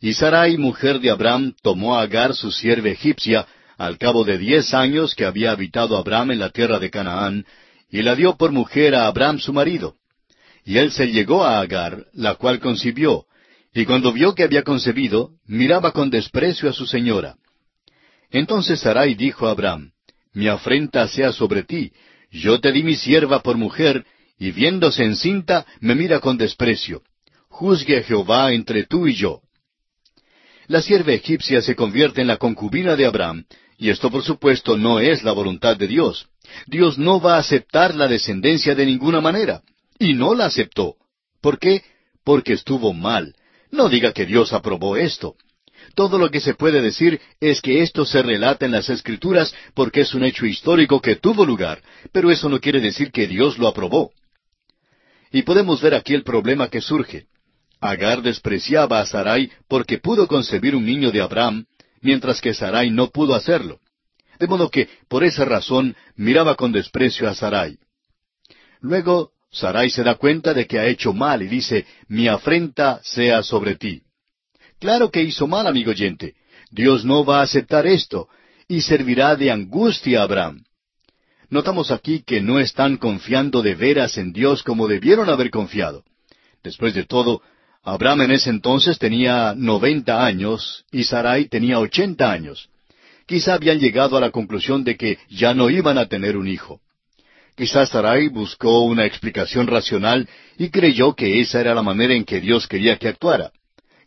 [0.02, 3.46] Y Sarai, mujer de Abraham, tomó a Agar, su sierva egipcia,
[3.78, 7.46] al cabo de diez años que había habitado Abraham en la tierra de Canaán,
[7.90, 9.96] y la dio por mujer a Abraham su marido.
[10.66, 13.26] Y él se llegó a Agar, la cual concibió,
[13.76, 17.36] y cuando vio que había concebido, miraba con desprecio a su señora.
[18.32, 19.92] Entonces Sarai dijo a Abraham,
[20.34, 21.92] Mi afrenta sea sobre ti,
[22.32, 24.04] yo te di mi sierva por mujer,
[24.40, 27.04] y viéndose encinta, me mira con desprecio.
[27.50, 29.42] Juzgue Jehová entre tú y yo.
[30.72, 33.44] La sierva egipcia se convierte en la concubina de Abraham,
[33.78, 36.30] y esto por supuesto no es la voluntad de Dios.
[36.66, 39.64] Dios no va a aceptar la descendencia de ninguna manera,
[40.00, 40.96] y no la aceptó.
[41.42, 41.84] ¿Por qué?
[42.24, 43.36] Porque estuvo mal,
[43.70, 45.36] no diga que Dios aprobó esto.
[45.94, 50.00] Todo lo que se puede decir es que esto se relata en las Escrituras porque
[50.00, 53.68] es un hecho histórico que tuvo lugar, pero eso no quiere decir que Dios lo
[53.68, 54.12] aprobó.
[55.34, 57.26] Y podemos ver aquí el problema que surge.
[57.82, 61.66] Agar despreciaba a Sarai porque pudo concebir un niño de Abraham,
[62.02, 63.80] mientras que Sarai no pudo hacerlo.
[64.40, 67.78] De modo que, por esa razón, miraba con desprecio a Sarai.
[68.80, 73.44] Luego Sarai se da cuenta de que ha hecho mal y dice, mi afrenta sea
[73.44, 74.04] sobre ti.
[74.80, 76.36] Claro que hizo mal, amigo oyente.
[76.70, 78.30] Dios no va a aceptar esto
[78.68, 80.64] y servirá de angustia a Abraham.
[81.50, 86.04] Notamos aquí que no están confiando de veras en Dios como debieron haber confiado.
[86.64, 87.42] Después de todo,
[87.84, 92.70] Abraham en ese entonces tenía noventa años y Sarai tenía ochenta años.
[93.26, 96.80] Quizá habían llegado a la conclusión de que ya no iban a tener un hijo.
[97.56, 102.40] Quizás Sarai buscó una explicación racional y creyó que esa era la manera en que
[102.40, 103.52] Dios quería que actuara.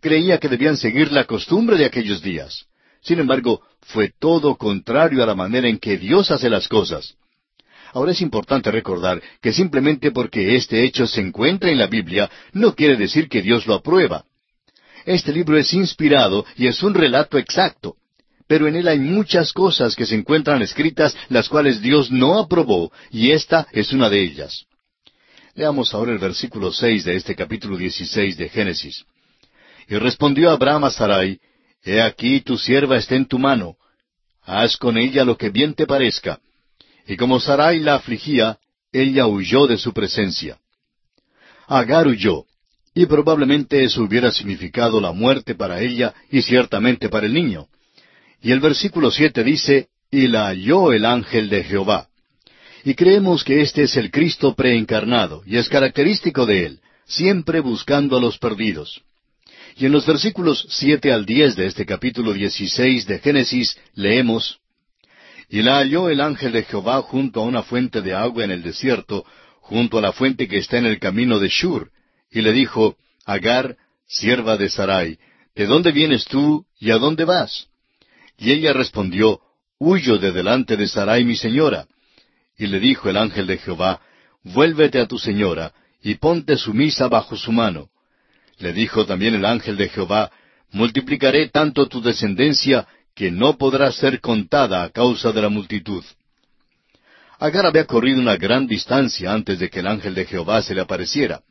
[0.01, 2.67] Creía que debían seguir la costumbre de aquellos días.
[3.01, 7.17] Sin embargo, fue todo contrario a la manera en que Dios hace las cosas.
[7.95, 12.75] Ahora es importante recordar que simplemente porque este hecho se encuentra en la Biblia no
[12.75, 14.25] quiere decir que Dios lo aprueba.
[15.07, 17.97] Este libro es inspirado y es un relato exacto
[18.47, 22.93] pero en él hay muchas cosas que se encuentran escritas las cuales Dios no aprobó,
[23.11, 24.67] y esta es una de ellas.
[25.55, 29.05] Leamos ahora el versículo seis de este capítulo dieciséis de Génesis.
[29.89, 31.41] Y respondió Abraham a Sarai,
[31.83, 33.77] He aquí tu sierva está en tu mano,
[34.43, 36.41] haz con ella lo que bien te parezca.
[37.07, 38.59] Y como Sarai la afligía,
[38.93, 40.59] ella huyó de su presencia.
[41.67, 42.45] Agar huyó,
[42.95, 47.67] y probablemente eso hubiera significado la muerte para ella y ciertamente para el niño.
[48.41, 52.09] Y el versículo siete dice, y la halló el ángel de Jehová.
[52.85, 58.17] Y creemos que este es el Cristo preencarnado, y es característico de él, siempre buscando
[58.17, 59.03] a los perdidos.
[59.77, 64.61] Y en los versículos siete al diez de este capítulo dieciséis de Génesis leemos,
[65.55, 68.65] Y la halló el ángel de Jehová junto a una fuente de agua en el
[68.65, 69.25] desierto,
[69.61, 71.93] junto a la fuente que está en el camino de Shur,
[72.29, 75.17] y le dijo, Agar, sierva de Sarai,
[75.55, 77.69] ¿de dónde vienes tú y a dónde vas?
[78.37, 79.43] Y ella respondió,
[79.79, 81.87] Huyo de delante de Sarai mi señora.
[82.59, 84.01] Y le dijo el ángel de Jehová,
[84.43, 87.91] Vuélvete a tu señora, y ponte sumisa bajo su mano.
[88.59, 90.33] Le dijo también el ángel de Jehová,
[90.73, 96.05] Multiplicaré tanto tu descendencia, que no podrá ser contada a causa de la multitud.
[97.39, 100.81] Agar había corrido una gran distancia antes de que el ángel de Jehová se le
[100.81, 101.43] apareciera.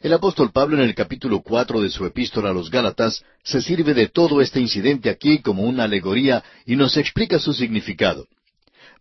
[0.00, 3.94] El apóstol Pablo en el capítulo cuatro de su epístola a los Gálatas se sirve
[3.94, 8.26] de todo este incidente aquí como una alegoría y nos explica su significado.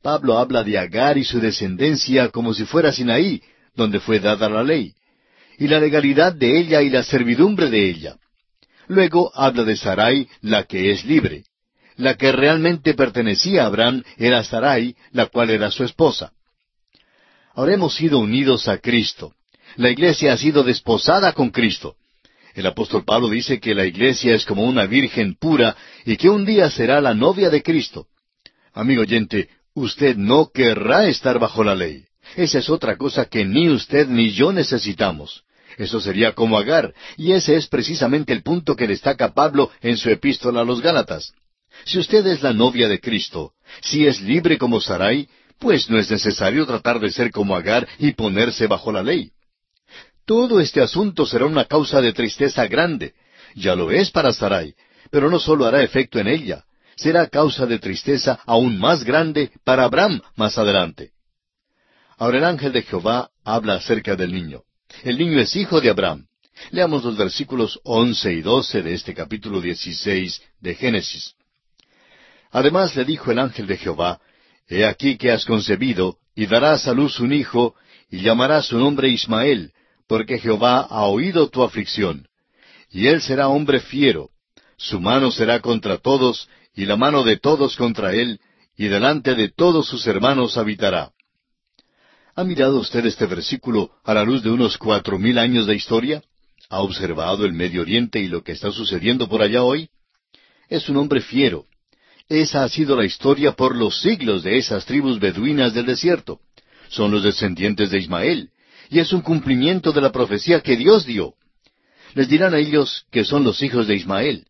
[0.02, 3.42] Pablo habla de Agar y su descendencia como si fuera Sinaí,
[3.76, 4.94] donde fue dada la ley,
[5.58, 8.16] y la legalidad de ella y la servidumbre de ella.
[8.88, 11.44] Luego habla de Sarai, la que es libre.
[11.98, 16.34] La que realmente pertenecía a Abraham era Sarai, la cual era su esposa.
[17.54, 19.34] Ahora hemos sido unidos a Cristo.
[19.78, 21.96] La iglesia ha sido desposada con Cristo.
[22.54, 26.46] El apóstol Pablo dice que la iglesia es como una virgen pura y que un
[26.46, 28.08] día será la novia de Cristo.
[28.74, 32.06] Amigo oyente, usted no querrá estar bajo la ley.
[32.36, 35.44] Esa es otra cosa que ni usted ni yo necesitamos.
[35.78, 40.10] Eso sería como Agar, y ese es precisamente el punto que destaca Pablo en su
[40.10, 41.34] epístola a los Gálatas.
[41.86, 46.10] Si usted es la novia de Cristo, si es libre como Sarai, pues no es
[46.10, 49.32] necesario tratar de ser como Agar y ponerse bajo la ley.
[50.26, 53.14] Todo este asunto será una causa de tristeza grande.
[53.54, 54.74] Ya lo es para Sarai,
[55.12, 59.84] pero no solo hará efecto en ella, será causa de tristeza aún más grande para
[59.84, 61.12] Abraham más adelante.
[62.18, 64.64] Ahora el ángel de Jehová habla acerca del niño.
[65.04, 66.26] El niño es hijo de Abraham.
[66.72, 71.35] Leamos los versículos once y doce de este capítulo dieciséis de Génesis.
[72.56, 74.22] Además le dijo el ángel de Jehová,
[74.70, 77.76] He aquí que has concebido, y darás a luz un hijo,
[78.10, 79.74] y llamarás su nombre Ismael,
[80.08, 82.30] porque Jehová ha oído tu aflicción.
[82.90, 84.30] Y él será hombre fiero,
[84.78, 88.40] su mano será contra todos, y la mano de todos contra él,
[88.78, 91.12] y delante de todos sus hermanos habitará.
[92.38, 96.24] ¿Ha mirado usted este versículo a la luz de unos cuatro mil años de historia?
[96.70, 99.90] ¿Ha observado el Medio Oriente y lo que está sucediendo por allá hoy?
[100.70, 101.66] Es un hombre fiero.
[102.28, 106.40] Esa ha sido la historia por los siglos de esas tribus beduinas del desierto.
[106.90, 108.50] Son los descendientes de Ismael,
[108.90, 111.36] y es un cumplimiento de la profecía que Dios dio.
[112.16, 114.48] Les dirán a ellos que son los hijos de Ismael.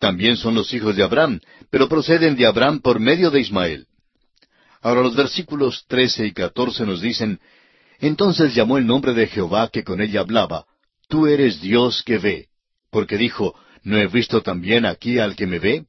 [0.00, 3.86] También son los hijos de Abraham, pero proceden de Abraham por medio de Ismael.
[4.80, 7.38] Ahora los versículos trece y catorce nos dicen,
[8.00, 10.66] Entonces llamó el nombre de Jehová que con ella hablaba,
[11.08, 12.48] Tú eres Dios que ve,
[12.90, 13.54] porque dijo,
[13.84, 15.86] ¿no he visto también aquí al que me ve?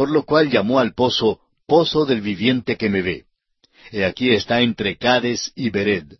[0.00, 3.26] Por lo cual llamó al pozo, Pozo del viviente que me ve.
[3.92, 6.14] He aquí está entre Cades y Bered.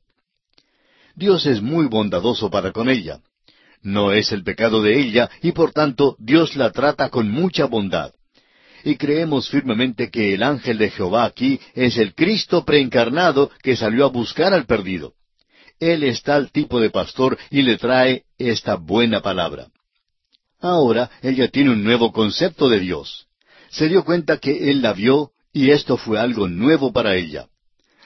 [1.14, 3.22] Dios es muy bondadoso para con ella.
[3.80, 8.12] No es el pecado de ella, y por tanto Dios la trata con mucha bondad
[8.84, 14.04] y creemos firmemente que el ángel de Jehová aquí es el Cristo preencarnado que salió
[14.04, 15.14] a buscar al perdido.
[15.78, 19.68] Él es tal tipo de pastor y le trae esta buena palabra.
[20.60, 23.26] Ahora ella tiene un nuevo concepto de Dios.
[23.70, 27.46] Se dio cuenta que Él la vio y esto fue algo nuevo para ella.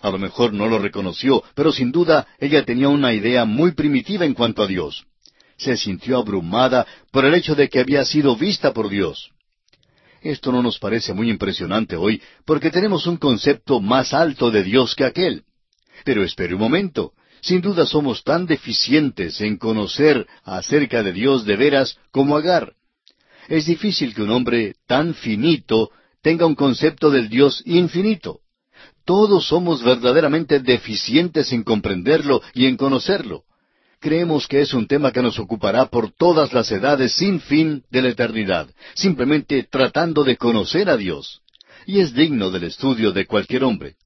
[0.00, 4.26] A lo mejor no lo reconoció, pero sin duda ella tenía una idea muy primitiva
[4.26, 5.06] en cuanto a Dios.
[5.56, 9.30] Se sintió abrumada por el hecho de que había sido vista por Dios.
[10.20, 14.94] Esto no nos parece muy impresionante hoy porque tenemos un concepto más alto de Dios
[14.94, 15.44] que aquel.
[16.04, 17.12] Pero espere un momento.
[17.40, 22.74] Sin duda somos tan deficientes en conocer acerca de Dios de veras como Agar.
[23.48, 25.90] Es difícil que un hombre tan finito
[26.22, 28.40] tenga un concepto del Dios infinito.
[29.04, 33.44] Todos somos verdaderamente deficientes en comprenderlo y en conocerlo
[34.04, 38.02] creemos que es un tema que nos ocupará por todas las edades sin fin de
[38.02, 41.40] la eternidad, simplemente tratando de conocer a Dios.
[41.86, 43.96] Y es digno del estudio de cualquier hombre.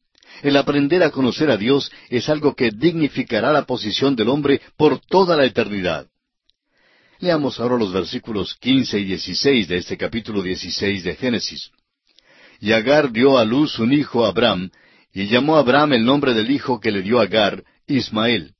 [0.44, 5.00] El aprender a conocer a Dios es algo que dignificará la posición del hombre por
[5.00, 6.06] toda la eternidad.
[7.20, 11.70] Leamos ahora los versículos quince y dieciséis de este capítulo dieciséis de Génesis.
[12.60, 14.70] Y Agar dio a luz un hijo a Abraham,
[15.12, 18.54] y llamó a Abraham el nombre del hijo que le dio Agar, Ismael.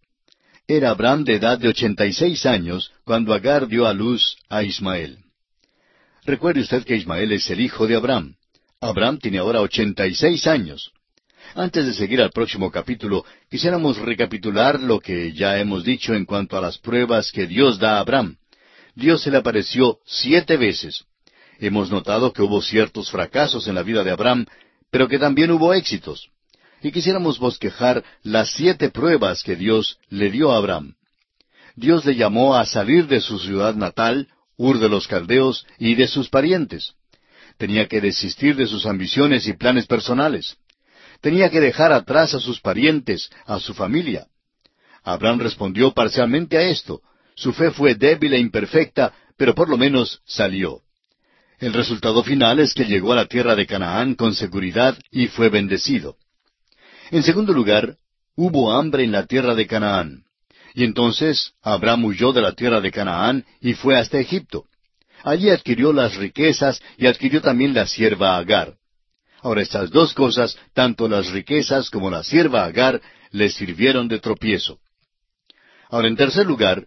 [0.67, 4.65] Era Abraham de edad de ochenta y seis años cuando Agar dio a luz a
[4.65, 5.19] Ismael.
[6.25, 8.35] Recuerde usted que Ismael es el hijo de Abraham.
[8.81, 10.91] Abraham tiene ahora ochenta y seis años.
[11.55, 16.59] Antes de seguir al próximo capítulo, quisiéramos recapitular lo que ya hemos dicho en cuanto
[16.59, 18.37] a las pruebas que Dios da a Abraham.
[18.99, 21.05] Dios se le apareció siete veces.
[21.59, 24.47] Hemos notado que hubo ciertos fracasos en la vida de Abraham,
[24.91, 26.31] pero que también hubo éxitos
[26.83, 30.95] y quisiéramos bosquejar las siete pruebas que Dios le dio a Abraham.
[31.75, 36.09] Dios le llamó a salir de su ciudad natal, Ur de los Caldeos, y de
[36.09, 36.95] sus parientes.
[37.57, 40.57] Tenía que desistir de sus ambiciones y planes personales.
[41.21, 44.27] Tenía que dejar atrás a sus parientes, a su familia.
[45.03, 47.01] Abraham respondió parcialmente a esto.
[47.39, 50.81] Su fe fue débil e imperfecta, pero por lo menos salió.
[51.61, 55.49] El resultado final es que llegó a la tierra de Canaán con seguridad y fue
[55.49, 56.17] bendecido.
[57.13, 57.97] En segundo lugar,
[58.35, 60.25] hubo hambre en la tierra de Canaán.
[60.75, 64.65] Y entonces Abraham huyó de la tierra de Canaán y fue hasta Egipto.
[65.23, 68.75] Allí adquirió las riquezas y adquirió también la sierva Agar.
[69.43, 74.81] Ahora estas dos cosas, tanto las riquezas como la sierva Agar, le sirvieron de tropiezo.
[75.89, 76.87] Ahora en tercer lugar,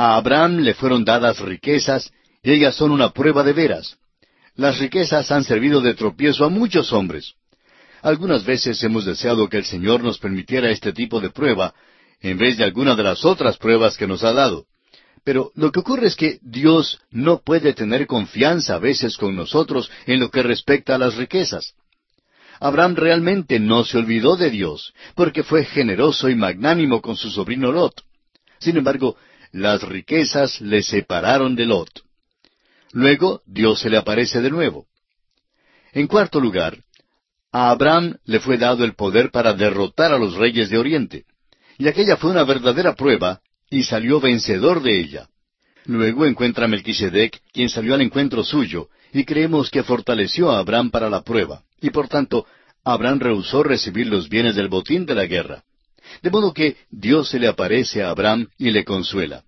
[0.00, 2.10] a Abraham le fueron dadas riquezas
[2.42, 3.98] y ellas son una prueba de veras.
[4.56, 7.34] Las riquezas han servido de tropiezo a muchos hombres.
[8.00, 11.74] Algunas veces hemos deseado que el Señor nos permitiera este tipo de prueba
[12.22, 14.64] en vez de alguna de las otras pruebas que nos ha dado.
[15.22, 19.90] Pero lo que ocurre es que Dios no puede tener confianza a veces con nosotros
[20.06, 21.74] en lo que respecta a las riquezas.
[22.58, 27.70] Abraham realmente no se olvidó de Dios, porque fue generoso y magnánimo con su sobrino
[27.70, 28.02] Lot.
[28.60, 29.16] Sin embargo,
[29.52, 32.02] las riquezas le separaron de Lot.
[32.92, 34.86] Luego Dios se le aparece de nuevo.
[35.92, 36.78] En cuarto lugar,
[37.52, 41.24] a Abraham le fue dado el poder para derrotar a los reyes de Oriente.
[41.78, 43.40] Y aquella fue una verdadera prueba,
[43.70, 45.28] y salió vencedor de ella.
[45.86, 50.90] Luego encuentra a Melquisedec, quien salió al encuentro suyo, y creemos que fortaleció a Abraham
[50.90, 52.46] para la prueba, y por tanto,
[52.84, 55.64] Abraham rehusó recibir los bienes del botín de la guerra.
[56.22, 59.44] De modo que Dios se le aparece a Abraham y le consuela.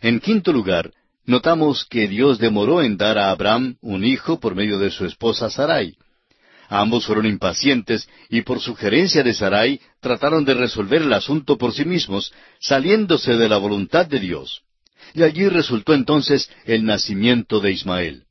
[0.00, 0.92] En quinto lugar,
[1.24, 5.50] notamos que Dios demoró en dar a Abraham un hijo por medio de su esposa
[5.50, 5.96] Sarai.
[6.68, 11.84] Ambos fueron impacientes y por sugerencia de Sarai trataron de resolver el asunto por sí
[11.84, 14.62] mismos, saliéndose de la voluntad de Dios.
[15.12, 18.24] Y allí resultó entonces el nacimiento de Ismael.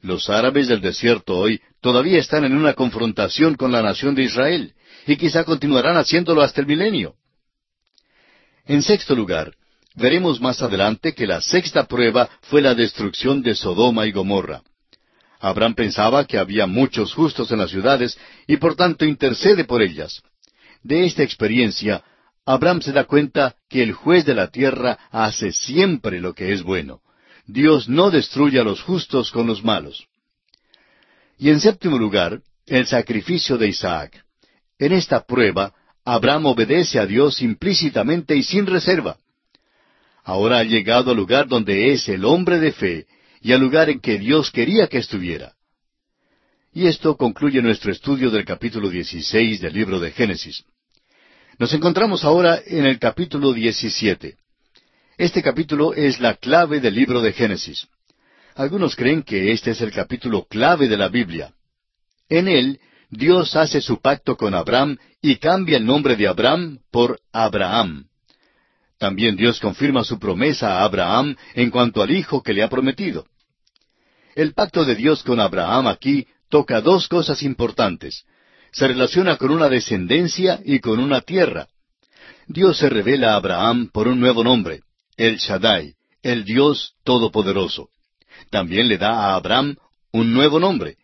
[0.00, 4.73] Los árabes del desierto hoy todavía están en una confrontación con la nación de Israel,
[5.06, 7.14] y quizá continuarán haciéndolo hasta el milenio.
[8.66, 9.54] En sexto lugar,
[9.94, 14.62] veremos más adelante que la sexta prueba fue la destrucción de Sodoma y Gomorra.
[15.40, 20.22] Abraham pensaba que había muchos justos en las ciudades y por tanto intercede por ellas.
[20.82, 22.02] De esta experiencia,
[22.46, 26.62] Abraham se da cuenta que el juez de la tierra hace siempre lo que es
[26.62, 27.00] bueno.
[27.46, 30.06] Dios no destruye a los justos con los malos.
[31.38, 34.23] Y en séptimo lugar, el sacrificio de Isaac.
[34.78, 35.72] En esta prueba,
[36.04, 39.16] Abraham obedece a Dios implícitamente y sin reserva.
[40.24, 43.06] Ahora ha llegado al lugar donde es el hombre de fe
[43.40, 45.54] y al lugar en que Dios quería que estuviera.
[46.72, 50.64] Y esto concluye nuestro estudio del capítulo 16 del libro de Génesis.
[51.58, 54.36] Nos encontramos ahora en el capítulo 17.
[55.16, 57.86] Este capítulo es la clave del libro de Génesis.
[58.56, 61.52] Algunos creen que este es el capítulo clave de la Biblia.
[62.28, 62.80] En él,
[63.16, 68.06] Dios hace su pacto con Abraham y cambia el nombre de Abraham por Abraham.
[68.98, 73.26] También Dios confirma su promesa a Abraham en cuanto al hijo que le ha prometido.
[74.34, 78.24] El pacto de Dios con Abraham aquí toca dos cosas importantes.
[78.72, 81.68] Se relaciona con una descendencia y con una tierra.
[82.48, 84.80] Dios se revela a Abraham por un nuevo nombre,
[85.16, 87.90] el Shaddai, el Dios Todopoderoso.
[88.50, 89.76] También le da a Abraham
[90.10, 90.96] un nuevo nombre.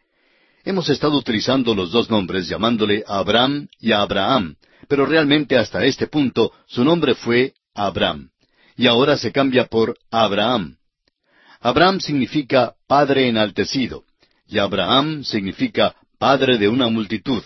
[0.63, 4.57] Hemos estado utilizando los dos nombres llamándole Abraham y Abraham,
[4.89, 8.31] pero realmente hasta este punto su nombre fue Abraham.
[8.77, 10.77] Y ahora se cambia por Abraham.
[11.61, 14.05] Abraham significa padre enaltecido,
[14.47, 17.43] y Abraham significa padre de una multitud.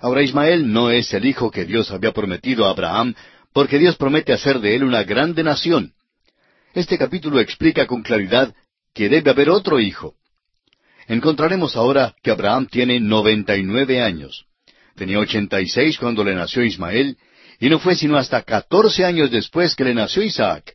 [0.00, 3.14] Ahora Ismael no es el hijo que Dios había prometido a Abraham,
[3.54, 5.94] porque Dios promete hacer de él una grande nación.
[6.74, 8.54] Este capítulo explica con claridad
[8.92, 10.14] que debe haber otro hijo.
[11.08, 14.46] Encontraremos ahora que Abraham tiene noventa y nueve años.
[14.96, 17.16] Tenía ochenta y seis cuando le nació Ismael,
[17.60, 20.74] y no fue sino hasta catorce años después que le nació Isaac.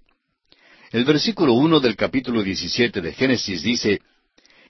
[0.91, 4.01] El versículo uno del capítulo diecisiete de Génesis dice,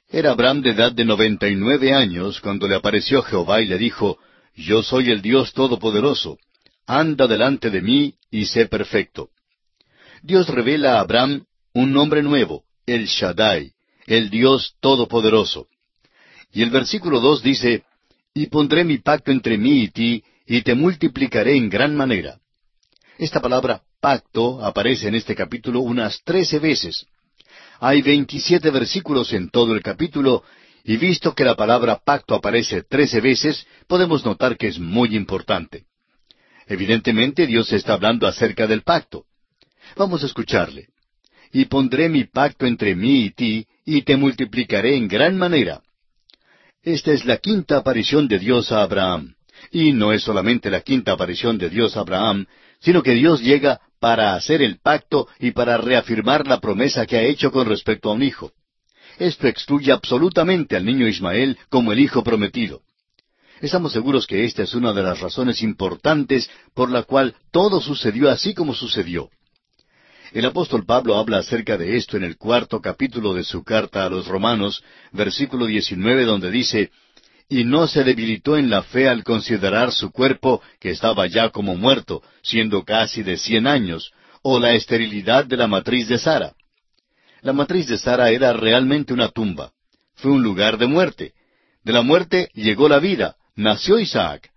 [0.10, 3.78] Era Abraham de edad de noventa y nueve años cuando le apareció Jehová y le
[3.78, 4.18] dijo,
[4.56, 6.38] Yo soy el Dios Todopoderoso,
[6.86, 9.30] anda delante de mí y sé perfecto.
[10.22, 13.72] Dios revela a Abraham un nombre nuevo, el Shaddai,
[14.12, 15.68] el Dios Todopoderoso.
[16.52, 17.86] Y el versículo dos dice,
[18.34, 22.38] Y pondré mi pacto entre mí y ti, y te multiplicaré en gran manera.
[23.18, 27.06] Esta palabra pacto aparece en este capítulo unas trece veces.
[27.80, 30.44] Hay veintisiete versículos en todo el capítulo,
[30.84, 35.86] y visto que la palabra pacto aparece trece veces, podemos notar que es muy importante.
[36.68, 39.24] Evidentemente Dios está hablando acerca del pacto.
[39.96, 40.90] Vamos a escucharle.
[41.52, 45.82] Y pondré mi pacto entre mí y ti, y te multiplicaré en gran manera.
[46.84, 49.36] Esta es la quinta aparición de Dios a Abraham.
[49.72, 52.48] Y no es solamente la quinta aparición de Dios a Abraham,
[52.80, 57.22] sino que Dios llega para hacer el pacto y para reafirmar la promesa que ha
[57.22, 58.52] hecho con respecto a un hijo.
[59.20, 62.82] Esto excluye absolutamente al niño Ismael como el hijo prometido.
[63.62, 68.32] Estamos seguros que esta es una de las razones importantes por la cual todo sucedió
[68.32, 69.30] así como sucedió.
[70.34, 74.10] El apóstol Pablo habla acerca de esto en el cuarto capítulo de su carta a
[74.10, 76.90] los Romanos, versículo 19, donde dice,
[77.50, 81.76] y no se debilitó en la fe al considerar su cuerpo, que estaba ya como
[81.76, 86.54] muerto, siendo casi de cien años, o la esterilidad de la matriz de Sara.
[87.42, 89.74] La matriz de Sara era realmente una tumba.
[90.16, 91.34] Fue un lugar de muerte.
[91.84, 94.51] De la muerte llegó la vida, nació Isaac.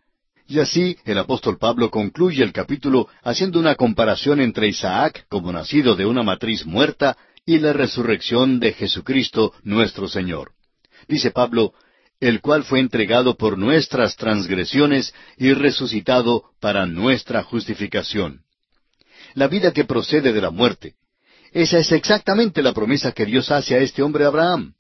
[0.47, 5.97] Y así el apóstol Pablo concluye el capítulo haciendo una comparación entre Isaac, como nacido
[5.97, 7.17] de una matriz muerta,
[7.47, 10.53] y la resurrección de Jesucristo nuestro Señor.
[11.09, 11.73] Dice Pablo,
[12.21, 18.43] el cual fue entregado por nuestras transgresiones y resucitado para nuestra justificación.
[19.35, 20.95] La vida que procede de la muerte.
[21.53, 24.75] Esa es exactamente la promesa que Dios hace a este hombre Abraham.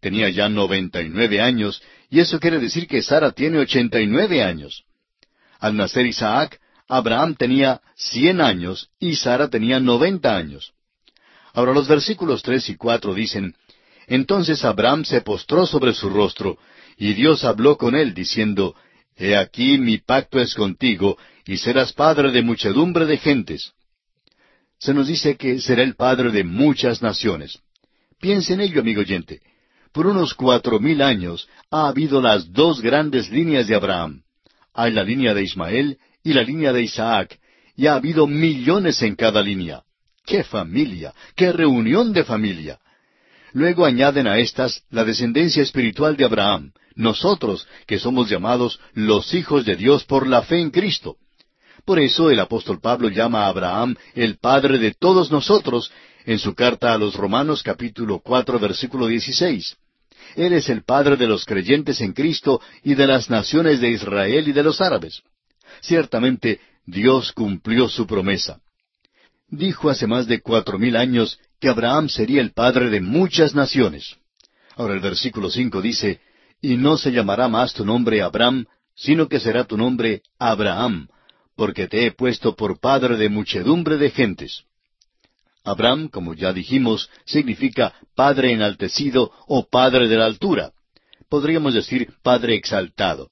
[0.00, 4.06] Tenía ya noventa y nueve años, y eso quiere decir que Sara tiene ochenta y
[4.06, 4.84] nueve años.
[5.64, 6.60] Al nacer Isaac,
[6.90, 10.74] Abraham tenía cien años y Sara tenía noventa años.
[11.54, 13.54] Ahora los versículos tres y cuatro dicen,
[14.06, 16.58] Entonces Abraham se postró sobre su rostro,
[16.98, 18.74] y Dios habló con él, diciendo,
[19.16, 23.72] He aquí mi pacto es contigo, y serás padre de muchedumbre de gentes.
[24.78, 27.58] Se nos dice que será el padre de muchas naciones.
[28.20, 29.40] Piense en ello, amigo oyente.
[29.92, 34.23] Por unos cuatro mil años ha habido las dos grandes líneas de Abraham.
[34.74, 37.38] Hay la línea de Ismael y la línea de Isaac,
[37.76, 39.82] y ha habido millones en cada línea.
[40.26, 41.12] ¡Qué familia!
[41.36, 42.78] ¡Qué reunión de familia!
[43.52, 49.64] Luego añaden a estas la descendencia espiritual de Abraham, nosotros que somos llamados los hijos
[49.64, 51.16] de Dios por la fe en Cristo.
[51.84, 55.92] Por eso el apóstol Pablo llama a Abraham el padre de todos nosotros
[56.24, 59.76] en su carta a los Romanos capítulo cuatro versículo dieciséis.
[60.36, 64.48] Él es el padre de los creyentes en Cristo y de las naciones de Israel
[64.48, 65.22] y de los árabes.
[65.80, 68.60] Ciertamente Dios cumplió su promesa.
[69.48, 74.16] Dijo hace más de cuatro mil años que Abraham sería el padre de muchas naciones.
[74.76, 76.20] Ahora el versículo cinco dice,
[76.60, 81.08] y no se llamará más tu nombre Abraham, sino que será tu nombre Abraham,
[81.56, 84.64] porque te he puesto por padre de muchedumbre de gentes.
[85.64, 90.72] Abraham, como ya dijimos, significa padre enaltecido o padre de la altura.
[91.30, 93.30] Podríamos decir padre exaltado.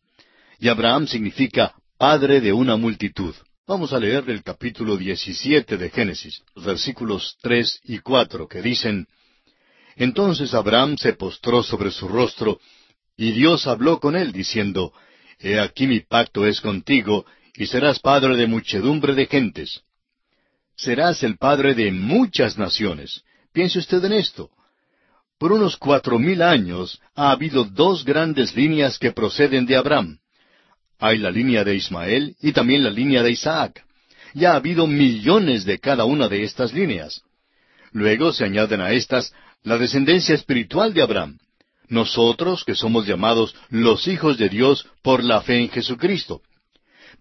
[0.59, 3.35] Y Abraham significa padre de una multitud.
[3.67, 9.07] Vamos a leer el capítulo 17 de Génesis, los versículos tres y cuatro, que dicen,
[9.95, 12.59] Entonces Abraham se postró sobre su rostro,
[13.17, 14.93] y Dios habló con él, diciendo,
[15.39, 19.83] He aquí mi pacto es contigo, y serás padre de muchedumbre de gentes.
[20.77, 23.23] Serás el padre de muchas naciones.
[23.53, 24.51] Piense usted en esto.
[25.39, 30.19] Por unos cuatro mil años ha habido dos grandes líneas que proceden de Abraham.
[30.99, 33.85] Hay la línea de Ismael y también la línea de Isaac.
[34.35, 37.23] Ya ha habido millones de cada una de estas líneas.
[37.91, 39.33] Luego se añaden a estas
[39.65, 41.39] la descendencia espiritual de Abraham,
[41.89, 46.41] nosotros que somos llamados los hijos de Dios por la fe en Jesucristo.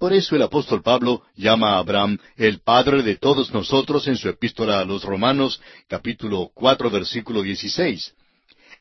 [0.01, 4.29] Por eso el apóstol Pablo llama a Abraham el padre de todos nosotros en su
[4.29, 8.11] epístola a los Romanos, capítulo cuatro, versículo dieciséis.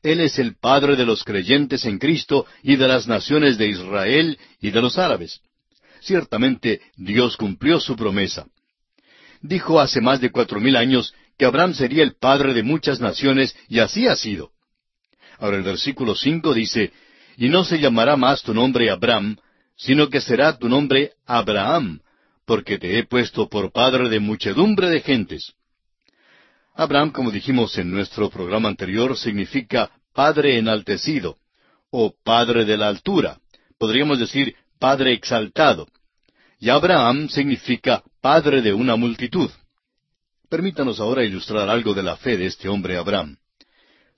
[0.02, 4.38] Él es el padre de los creyentes en Cristo y de las naciones de Israel
[4.62, 5.42] y de los árabes.
[6.00, 8.46] Ciertamente Dios cumplió su promesa.
[9.42, 13.54] Dijo hace más de cuatro mil años que Abraham sería el padre de muchas naciones
[13.68, 14.52] y así ha sido.
[15.38, 16.94] Ahora el versículo cinco dice,
[17.36, 19.36] Y no se llamará más tu nombre Abraham,
[19.80, 22.00] sino que será tu nombre Abraham,
[22.44, 25.54] porque te he puesto por padre de muchedumbre de gentes.
[26.74, 31.38] Abraham, como dijimos en nuestro programa anterior, significa padre enaltecido,
[31.90, 33.38] o padre de la altura.
[33.78, 35.88] Podríamos decir padre exaltado.
[36.58, 39.50] Y Abraham significa padre de una multitud.
[40.50, 43.38] Permítanos ahora ilustrar algo de la fe de este hombre Abraham.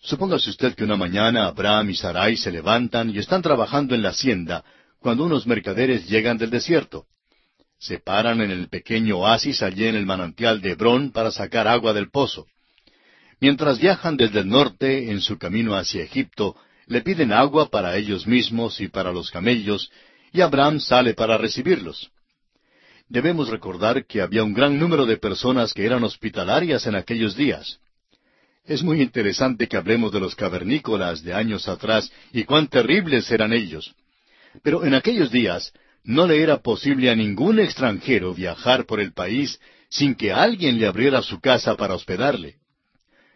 [0.00, 4.08] Supóngase usted que una mañana Abraham y Sarai se levantan y están trabajando en la
[4.08, 4.64] hacienda
[5.02, 7.06] cuando unos mercaderes llegan del desierto.
[7.78, 11.92] Se paran en el pequeño oasis allí en el manantial de Hebrón para sacar agua
[11.92, 12.46] del pozo.
[13.40, 18.26] Mientras viajan desde el norte en su camino hacia Egipto, le piden agua para ellos
[18.26, 19.90] mismos y para los camellos,
[20.32, 22.10] y Abraham sale para recibirlos.
[23.08, 27.80] Debemos recordar que había un gran número de personas que eran hospitalarias en aquellos días.
[28.64, 33.52] Es muy interesante que hablemos de los cavernícolas de años atrás y cuán terribles eran
[33.52, 33.92] ellos.
[34.62, 35.72] Pero en aquellos días
[36.04, 40.86] no le era posible a ningún extranjero viajar por el país sin que alguien le
[40.86, 42.56] abriera su casa para hospedarle.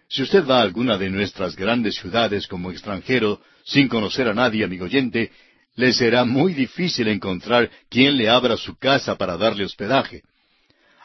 [0.08, 4.64] Si usted va a alguna de nuestras grandes ciudades como extranjero, sin conocer a nadie,
[4.64, 5.32] amigo oyente,
[5.74, 10.22] le será muy difícil encontrar quien le abra su casa para darle hospedaje.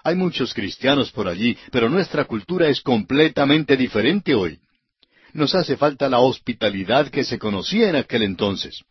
[0.04, 4.60] Hay muchos cristianos por allí, pero nuestra cultura es completamente diferente hoy.
[5.34, 8.84] Nos hace falta la hospitalidad que se conocía en aquel entonces.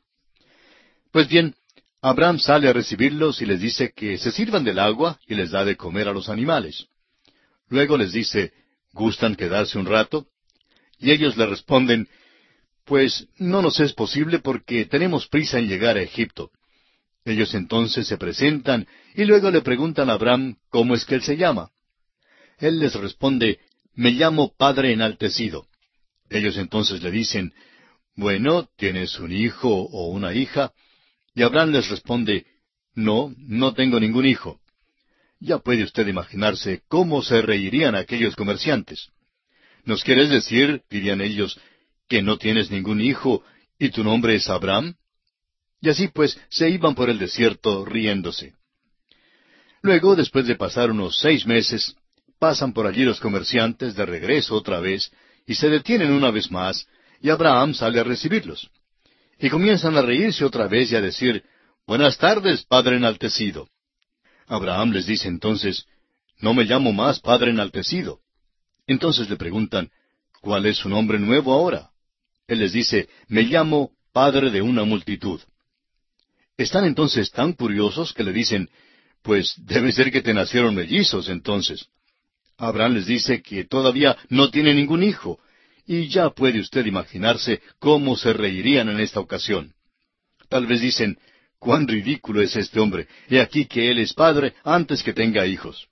[1.12, 1.54] Pues bien,
[2.02, 5.64] Abraham sale a recibirlos y les dice que se sirvan del agua y les da
[5.64, 6.86] de comer a los animales.
[7.68, 8.52] Luego les dice,
[8.92, 10.26] ¿gustan quedarse un rato?
[10.98, 12.08] Y ellos le responden,
[12.84, 16.50] pues no nos es posible porque tenemos prisa en llegar a Egipto.
[17.24, 21.36] Ellos entonces se presentan y luego le preguntan a Abraham cómo es que él se
[21.36, 21.70] llama.
[22.58, 23.58] Él les responde,
[23.94, 25.66] me llamo Padre enaltecido.
[26.28, 27.52] Ellos entonces le dicen,
[28.14, 30.72] bueno, ¿tienes un hijo o una hija?
[31.34, 32.46] Y Abraham les responde,
[32.94, 34.60] no, no tengo ningún hijo.
[35.38, 39.08] Ya puede usted imaginarse cómo se reirían aquellos comerciantes.
[39.84, 41.58] ¿Nos quieres decir, dirían ellos,
[42.08, 43.42] que no tienes ningún hijo
[43.78, 44.96] y tu nombre es Abraham?
[45.80, 48.54] Y así pues se iban por el desierto riéndose.
[49.82, 51.96] Luego, después de pasar unos seis meses,
[52.38, 55.10] pasan por allí los comerciantes de regreso otra vez,
[55.46, 56.86] y se detienen una vez más,
[57.22, 58.70] y Abraham sale a recibirlos.
[59.40, 61.42] Y comienzan a reírse otra vez y a decir,
[61.86, 63.68] Buenas tardes, Padre enaltecido.
[64.46, 65.86] Abraham les dice entonces,
[66.40, 68.20] No me llamo más Padre enaltecido.
[68.86, 69.90] Entonces le preguntan,
[70.42, 71.90] ¿Cuál es su nombre nuevo ahora?
[72.46, 75.40] Él les dice, Me llamo Padre de una multitud.
[76.58, 78.68] Están entonces tan curiosos que le dicen,
[79.22, 81.86] Pues debe ser que te nacieron mellizos entonces.
[82.58, 85.40] Abraham les dice que todavía no tiene ningún hijo,
[85.86, 89.74] y ya puede usted imaginarse cómo se reirían en esta ocasión.
[90.48, 91.18] Tal vez dicen,
[91.58, 95.88] cuán ridículo es este hombre, he aquí que él es padre antes que tenga hijos.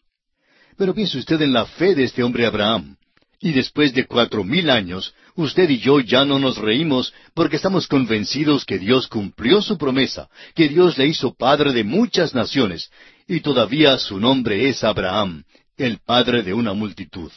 [0.76, 2.96] Pero piense usted en la fe de este hombre Abraham.
[3.40, 7.86] Y después de cuatro mil años, usted y yo ya no nos reímos porque estamos
[7.86, 12.90] convencidos que Dios cumplió su promesa, que Dios le hizo padre de muchas naciones,
[13.28, 15.44] y todavía su nombre es Abraham,
[15.76, 17.30] el padre de una multitud.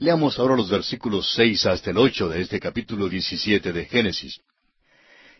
[0.00, 4.40] Leamos ahora los versículos seis hasta el ocho de este capítulo diecisiete de Génesis.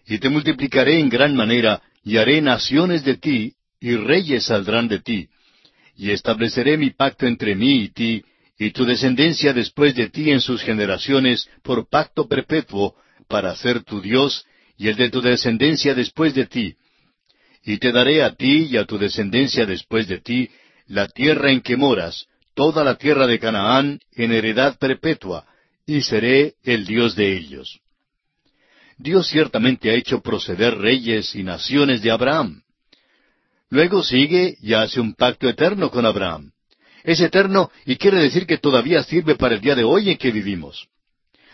[0.07, 4.99] Y te multiplicaré en gran manera, y haré naciones de ti, y reyes saldrán de
[4.99, 5.29] ti,
[5.97, 8.25] y estableceré mi pacto entre mí y ti,
[8.59, 12.97] y tu descendencia después de ti en sus generaciones, por pacto perpetuo,
[13.29, 14.45] para ser tu Dios,
[14.77, 16.75] y el de tu descendencia después de ti.
[17.65, 20.51] Y te daré a ti y a tu descendencia después de ti
[20.87, 22.27] la tierra en que moras,
[22.59, 25.45] toda la tierra de Canaán, en heredad perpetua,
[25.87, 27.79] y seré el Dios de ellos.
[28.97, 32.65] Dios ciertamente ha hecho proceder reyes y naciones de Abraham.
[33.71, 36.51] Luego sigue y hace un pacto eterno con Abraham.
[37.05, 40.33] Es eterno y quiere decir que todavía sirve para el día de hoy en que
[40.33, 40.89] vivimos.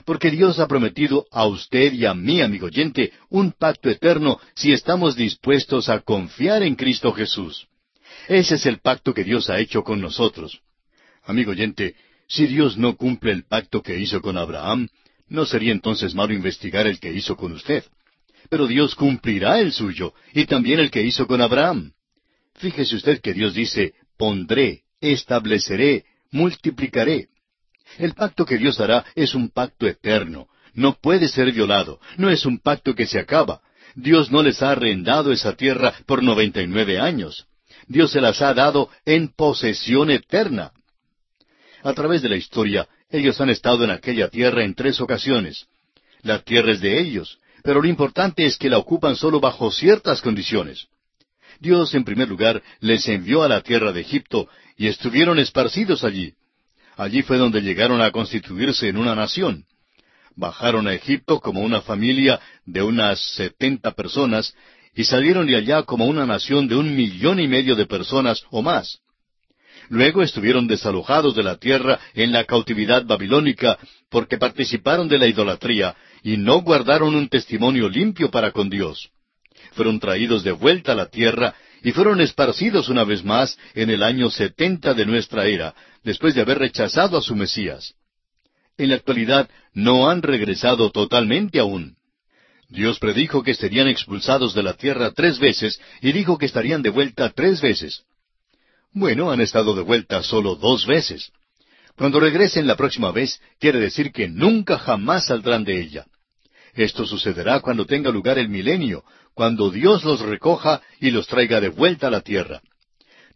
[0.07, 4.73] Porque Dios ha prometido a usted y a mí, amigo oyente, un pacto eterno si
[4.73, 7.67] estamos dispuestos a confiar en Cristo Jesús.
[8.27, 10.63] Ese es el pacto que Dios ha hecho con nosotros.
[11.25, 11.95] Amigo oyente,
[12.29, 14.89] si Dios no cumple el pacto que hizo con Abraham,
[15.29, 17.85] no sería entonces malo investigar el que hizo con usted.
[18.51, 21.93] Pero Dios cumplirá el suyo y también el que hizo con Abraham.
[22.57, 27.29] Fíjese usted que Dios dice, pondré, estableceré, multiplicaré.
[27.99, 30.49] El pacto que Dios hará es un pacto eterno.
[30.75, 32.01] No puede ser violado.
[32.17, 33.61] No es un pacto que se acaba.
[33.95, 37.47] Dios no les ha arrendado esa tierra por noventa y nueve años.
[37.87, 40.73] Dios se las ha dado en posesión eterna.
[41.85, 45.67] A través de la historia, ellos han estado en aquella tierra en tres ocasiones.
[46.23, 50.23] La tierra es de ellos, pero lo importante es que la ocupan solo bajo ciertas
[50.23, 50.87] condiciones.
[51.61, 56.33] Dios, en primer lugar, les envió a la tierra de Egipto y estuvieron esparcidos allí.
[56.97, 59.67] Allí fue donde llegaron a constituirse en una nación.
[60.37, 64.55] Bajaron a Egipto como una familia de unas setenta personas
[64.95, 68.63] y salieron de allá como una nación de un millón y medio de personas o
[68.63, 69.04] más.
[69.89, 73.79] Luego estuvieron desalojados de la tierra en la cautividad babilónica
[74.11, 79.11] porque participaron de la idolatría y no guardaron un testimonio limpio para con Dios.
[79.73, 84.03] Fueron traídos de vuelta a la tierra y fueron esparcidos una vez más en el
[84.03, 87.95] año setenta de nuestra era, después de haber rechazado a su Mesías.
[88.79, 91.97] En la actualidad no han regresado totalmente aún.
[92.69, 96.91] Dios predijo que serían expulsados de la tierra tres veces y dijo que estarían de
[96.91, 98.05] vuelta tres veces.
[98.95, 101.33] Bueno, han estado de vuelta solo dos veces.
[101.97, 106.07] Cuando regresen la próxima vez, quiere decir que nunca jamás saldrán de ella.
[106.75, 111.71] Esto sucederá cuando tenga lugar el milenio, cuando Dios los recoja y los traiga de
[111.71, 112.63] vuelta a la tierra.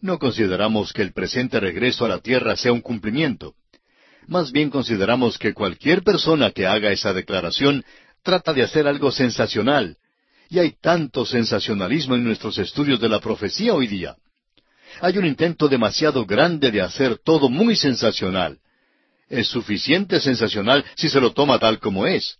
[0.00, 3.54] No consideramos que el presente regreso a la tierra sea un cumplimiento.
[4.28, 7.84] Más bien consideramos que cualquier persona que haga esa declaración
[8.22, 9.96] trata de hacer algo sensacional.
[10.50, 14.16] Y hay tanto sensacionalismo en nuestros estudios de la profecía hoy día.
[15.00, 18.58] Hay un intento demasiado grande de hacer todo muy sensacional.
[19.28, 22.38] Es suficiente sensacional si se lo toma tal como es.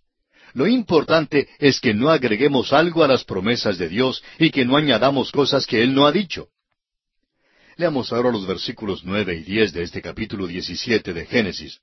[0.53, 4.75] Lo importante es que no agreguemos algo a las promesas de Dios y que no
[4.75, 6.47] añadamos cosas que Él no ha dicho.
[7.77, 11.79] Leamos ahora los versículos nueve y diez de este capítulo diecisiete de Génesis.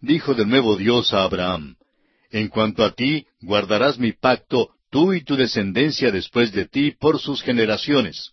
[0.00, 1.76] Dijo de nuevo Dios a Abraham,
[2.30, 7.18] En cuanto a ti, guardarás mi pacto, tú y tu descendencia después de ti por
[7.18, 8.32] sus generaciones.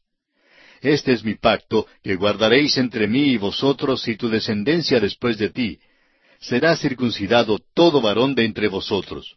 [0.82, 5.50] Este es mi pacto que guardaréis entre mí y vosotros y tu descendencia después de
[5.50, 5.80] ti,
[6.40, 9.36] será circuncidado todo varón de entre vosotros.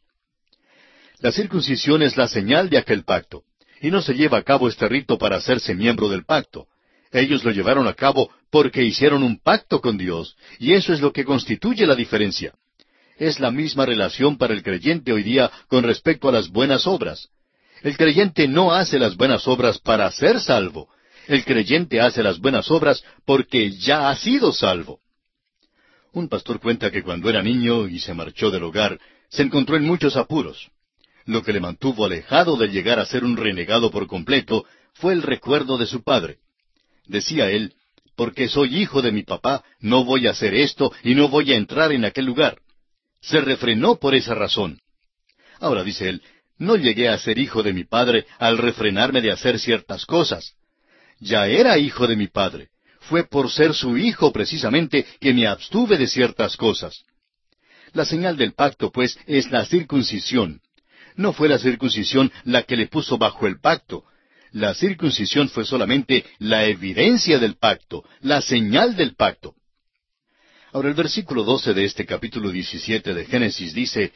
[1.18, 3.42] La circuncisión es la señal de aquel pacto,
[3.80, 6.66] y no se lleva a cabo este rito para hacerse miembro del pacto.
[7.10, 11.12] Ellos lo llevaron a cabo porque hicieron un pacto con Dios, y eso es lo
[11.12, 12.54] que constituye la diferencia.
[13.18, 17.28] Es la misma relación para el creyente hoy día con respecto a las buenas obras.
[17.82, 20.88] El creyente no hace las buenas obras para ser salvo.
[21.26, 25.00] El creyente hace las buenas obras porque ya ha sido salvo.
[26.12, 28.98] Un pastor cuenta que cuando era niño y se marchó del hogar,
[29.30, 30.70] se encontró en muchos apuros.
[31.24, 35.22] Lo que le mantuvo alejado de llegar a ser un renegado por completo fue el
[35.22, 36.38] recuerdo de su padre.
[37.06, 37.74] Decía él,
[38.16, 41.56] porque soy hijo de mi papá, no voy a hacer esto y no voy a
[41.56, 42.58] entrar en aquel lugar.
[43.20, 44.80] Se refrenó por esa razón.
[45.60, 46.22] Ahora dice él,
[46.58, 50.56] no llegué a ser hijo de mi padre al refrenarme de hacer ciertas cosas.
[51.22, 55.96] Ya era hijo de mi padre fue por ser su hijo precisamente que me abstuve
[55.98, 57.04] de ciertas cosas.
[57.92, 60.60] La señal del pacto, pues, es la circuncisión.
[61.16, 64.04] No fue la circuncisión la que le puso bajo el pacto.
[64.52, 69.54] La circuncisión fue solamente la evidencia del pacto, la señal del pacto.
[70.72, 74.12] Ahora el versículo 12 de este capítulo 17 de Génesis dice,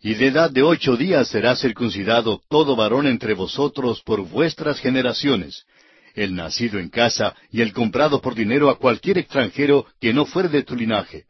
[0.00, 5.66] Y de edad de ocho días será circuncidado todo varón entre vosotros por vuestras generaciones,
[6.14, 10.48] el nacido en casa y el comprado por dinero a cualquier extranjero que no fuere
[10.48, 11.26] de tu linaje.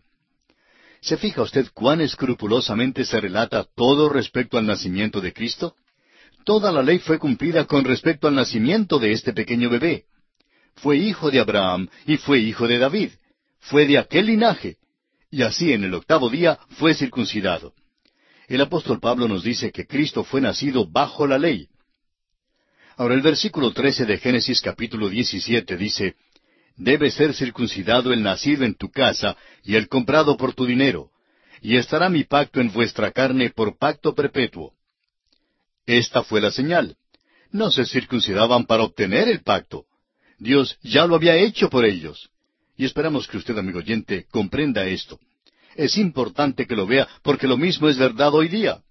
[1.00, 5.74] ¿Se fija usted cuán escrupulosamente se relata todo respecto al nacimiento de Cristo?
[6.44, 10.04] Toda la ley fue cumplida con respecto al nacimiento de este pequeño bebé.
[10.76, 13.10] Fue hijo de Abraham y fue hijo de David.
[13.60, 14.76] Fue de aquel linaje.
[15.30, 17.74] Y así en el octavo día fue circuncidado.
[18.46, 21.68] El apóstol Pablo nos dice que Cristo fue nacido bajo la ley.
[22.96, 26.14] Ahora el versículo trece de Génesis capítulo diecisiete dice,
[26.76, 31.10] Debe ser circuncidado el nacido en tu casa y el comprado por tu dinero,
[31.60, 34.72] y estará mi pacto en vuestra carne por pacto perpetuo.
[35.86, 36.96] Esta fue la señal.
[37.50, 39.86] No se circuncidaban para obtener el pacto.
[40.38, 42.30] Dios ya lo había hecho por ellos.
[42.76, 45.20] Y esperamos que usted, amigo oyente, comprenda esto.
[45.76, 48.82] Es importante que lo vea porque lo mismo es verdad hoy día.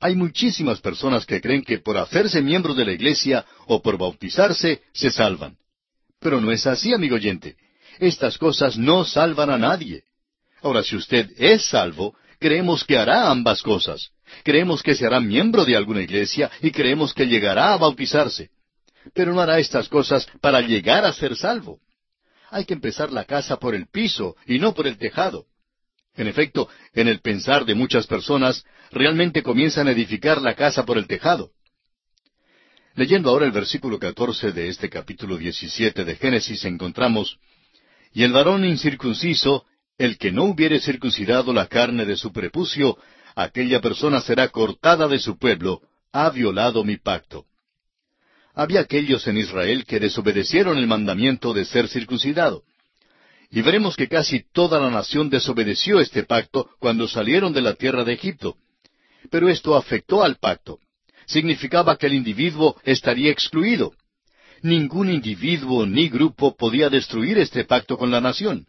[0.00, 4.82] Hay muchísimas personas que creen que por hacerse miembros de la iglesia o por bautizarse
[4.92, 5.56] se salvan.
[6.20, 7.56] Pero no es así, amigo oyente.
[7.98, 10.04] Estas cosas no salvan a nadie.
[10.62, 14.10] Ahora, si usted es salvo, creemos que hará ambas cosas.
[14.44, 18.50] Creemos que se hará miembro de alguna iglesia y creemos que llegará a bautizarse.
[19.14, 21.80] Pero no hará estas cosas para llegar a ser salvo.
[22.50, 25.46] Hay que empezar la casa por el piso y no por el tejado.
[26.14, 30.98] En efecto, en el pensar de muchas personas, realmente comienzan a edificar la casa por
[30.98, 31.50] el tejado.
[32.94, 37.38] Leyendo ahora el versículo catorce de este capítulo diecisiete de Génesis encontramos
[38.12, 39.64] Y el varón incircunciso,
[39.98, 42.98] el que no hubiere circuncidado la carne de su prepucio,
[43.36, 45.82] aquella persona será cortada de su pueblo,
[46.12, 47.46] ha violado mi pacto.
[48.54, 52.64] Había aquellos en Israel que desobedecieron el mandamiento de ser circuncidado.
[53.50, 58.02] Y veremos que casi toda la nación desobedeció este pacto cuando salieron de la tierra
[58.02, 58.56] de Egipto.
[59.30, 60.78] Pero esto afectó al pacto.
[61.26, 63.92] Significaba que el individuo estaría excluido.
[64.62, 68.66] Ningún individuo ni grupo podía destruir este pacto con la nación.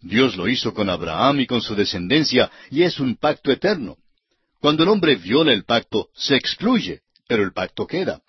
[0.00, 3.96] Dios lo hizo con Abraham y con su descendencia, y es un pacto eterno.
[4.60, 8.22] Cuando el hombre viola el pacto, se excluye, pero el pacto queda.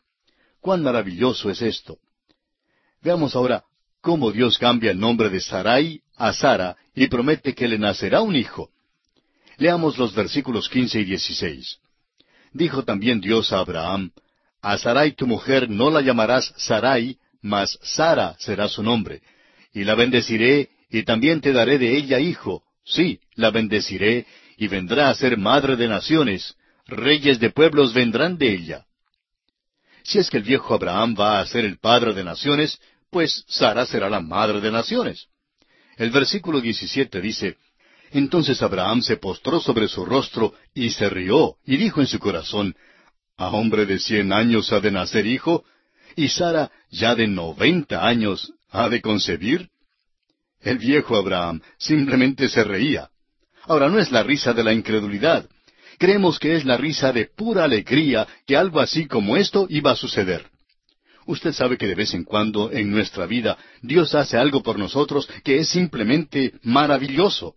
[0.59, 1.97] Cuán maravilloso es esto.
[3.01, 3.63] Veamos ahora
[4.01, 8.35] cómo Dios cambia el nombre de Sarai a Sara y promete que le nacerá un
[8.35, 8.71] hijo.
[9.57, 11.77] Leamos los versículos quince y dieciséis.
[12.53, 14.11] Dijo también Dios a Abraham,
[14.61, 19.21] A Sarai tu mujer no la llamarás Sarai, mas Sara será su nombre,
[19.73, 24.25] y la bendeciré, y también te daré de ella hijo, sí, la bendeciré,
[24.57, 26.55] y vendrá a ser madre de naciones,
[26.85, 28.85] reyes de pueblos vendrán de ella.
[30.03, 32.79] Si es que el viejo Abraham va a ser el padre de naciones,
[33.09, 35.27] pues Sara será la madre de naciones.
[35.97, 37.57] El versículo 17 dice,
[38.11, 42.75] Entonces Abraham se postró sobre su rostro y se rió, y dijo en su corazón,
[43.37, 45.63] ¿A hombre de cien años ha de nacer hijo?
[46.15, 49.69] ¿Y Sara, ya de noventa años, ha de concebir?
[50.61, 53.09] El viejo Abraham simplemente se reía.
[53.63, 55.47] Ahora no es la risa de la incredulidad.
[55.99, 59.95] Creemos que es la risa de pura alegría que algo así como esto iba a
[59.95, 60.47] suceder.
[61.27, 65.29] Usted sabe que de vez en cuando en nuestra vida Dios hace algo por nosotros
[65.43, 67.53] que es simplemente maravilloso.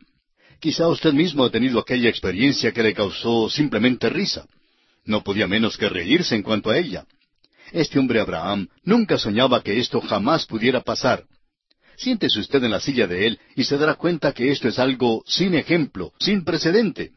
[0.61, 4.47] Quizá usted mismo ha tenido aquella experiencia que le causó simplemente risa.
[5.07, 7.07] No podía menos que reírse en cuanto a ella.
[7.73, 11.25] Este hombre Abraham nunca soñaba que esto jamás pudiera pasar.
[11.97, 15.23] Siéntese usted en la silla de él y se dará cuenta que esto es algo
[15.27, 17.13] sin ejemplo, sin precedente.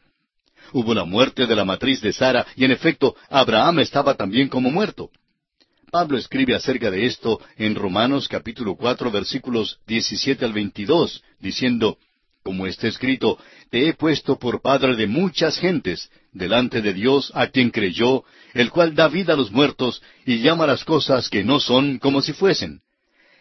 [0.72, 4.70] Hubo la muerte de la matriz de Sara y en efecto Abraham estaba también como
[4.70, 5.10] muerto.
[5.90, 11.98] Pablo escribe acerca de esto en Romanos capítulo cuatro versículos diecisiete al veintidós, diciendo
[12.44, 13.38] como está escrito,
[13.70, 18.22] te he puesto por padre de muchas gentes, delante de Dios a quien creyó,
[18.52, 22.20] el cual da vida a los muertos y llama las cosas que no son como
[22.20, 22.82] si fuesen.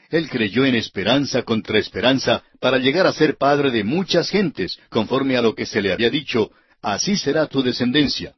[0.10, 5.36] Él creyó en esperanza contra esperanza para llegar a ser padre de muchas gentes, conforme
[5.36, 6.52] a lo que se le había dicho,
[6.82, 8.36] así será tu descendencia.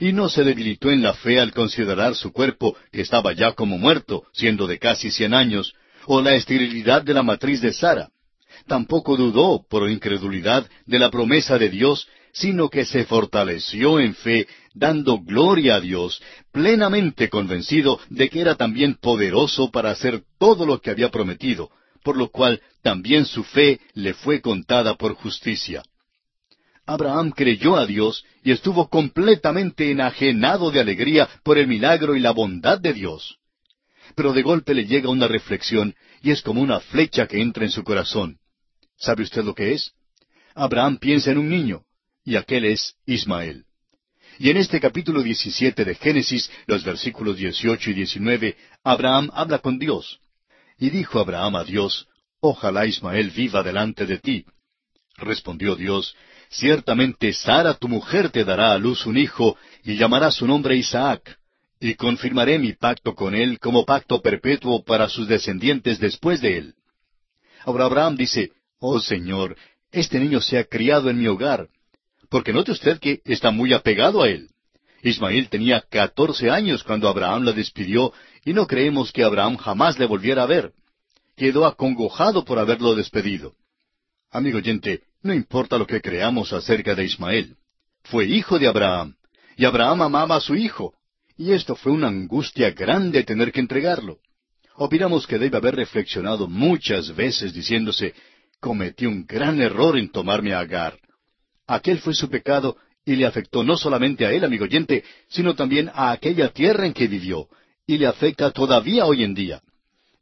[0.00, 3.78] Y no se debilitó en la fe al considerar su cuerpo, que estaba ya como
[3.78, 5.72] muerto, siendo de casi cien años,
[6.04, 8.10] o la esterilidad de la matriz de Sara
[8.66, 14.48] tampoco dudó por incredulidad de la promesa de Dios, sino que se fortaleció en fe,
[14.74, 16.20] dando gloria a Dios,
[16.52, 21.70] plenamente convencido de que era también poderoso para hacer todo lo que había prometido,
[22.02, 25.82] por lo cual también su fe le fue contada por justicia.
[26.86, 32.32] Abraham creyó a Dios y estuvo completamente enajenado de alegría por el milagro y la
[32.32, 33.38] bondad de Dios.
[34.14, 37.70] Pero de golpe le llega una reflexión y es como una flecha que entra en
[37.70, 38.38] su corazón.
[39.04, 39.92] ¿Sabe usted lo que es?
[40.54, 41.82] Abraham piensa en un niño,
[42.24, 43.66] y aquel es Ismael.
[44.38, 49.78] Y en este capítulo 17 de Génesis, los versículos 18 y 19, Abraham habla con
[49.78, 50.20] Dios.
[50.78, 52.08] Y dijo Abraham a Dios,
[52.40, 54.46] Ojalá Ismael viva delante de ti.
[55.18, 56.16] Respondió Dios,
[56.48, 61.38] Ciertamente Sara tu mujer te dará a luz un hijo, y llamará su nombre Isaac,
[61.78, 66.74] y confirmaré mi pacto con él como pacto perpetuo para sus descendientes después de él.
[67.66, 69.56] Ahora Abraham dice, Oh Señor,
[69.92, 71.68] este niño se ha criado en mi hogar.
[72.28, 74.48] Porque note usted que está muy apegado a él.
[75.02, 78.12] Ismael tenía catorce años cuando Abraham la despidió
[78.44, 80.72] y no creemos que Abraham jamás le volviera a ver.
[81.36, 83.54] Quedó acongojado por haberlo despedido.
[84.30, 87.56] Amigo oyente, no importa lo que creamos acerca de Ismael.
[88.02, 89.14] Fue hijo de Abraham.
[89.56, 90.94] Y Abraham amaba a su hijo.
[91.36, 94.18] Y esto fue una angustia grande tener que entregarlo.
[94.76, 98.14] Opinamos que debe haber reflexionado muchas veces diciéndose,
[98.64, 100.98] cometí un gran error en tomarme a Agar.
[101.66, 105.90] Aquel fue su pecado y le afectó no solamente a él, amigo oyente, sino también
[105.92, 107.46] a aquella tierra en que vivió,
[107.86, 109.60] y le afecta todavía hoy en día.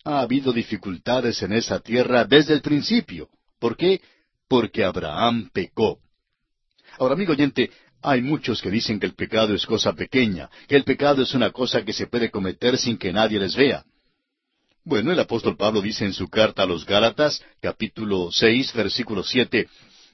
[0.03, 3.29] Ha habido dificultades en esa tierra desde el principio.
[3.61, 4.01] ¿Por qué?
[4.49, 6.01] Porque Abraham pecó.
[6.99, 7.71] Ahora, amigo oyente,
[8.03, 11.53] hay muchos que dicen que el pecado es cosa pequeña, que el pecado es una
[11.53, 13.85] cosa que se puede cometer sin que nadie les vea.
[14.85, 19.69] Bueno, el apóstol Pablo dice en su carta a los Gálatas, capítulo seis, versículo siete,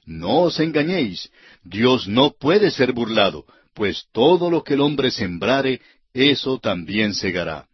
[0.05, 1.31] No os engañéis,
[1.63, 5.81] Dios no puede ser burlado, pues todo lo que el hombre sembrare,
[6.13, 7.67] eso también segará.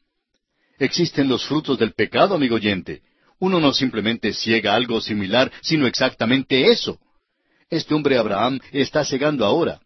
[0.80, 3.02] Existen los frutos del pecado, amigo oyente.
[3.40, 6.98] Uno no simplemente ciega algo similar, sino exactamente eso.
[7.70, 9.82] Este hombre Abraham está cegando ahora.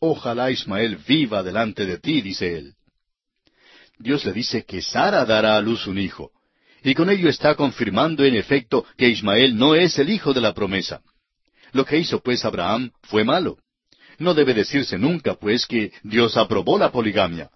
[0.00, 2.74] Ojalá Ismael viva delante de ti, dice él.
[3.98, 6.32] Dios le dice que Sara dará a luz un hijo
[6.82, 10.54] y con ello está confirmando en efecto que Ismael no es el hijo de la
[10.54, 11.02] promesa.
[11.72, 13.58] Lo que hizo pues Abraham fue malo.
[14.18, 17.50] No debe decirse nunca pues que Dios aprobó la poligamia.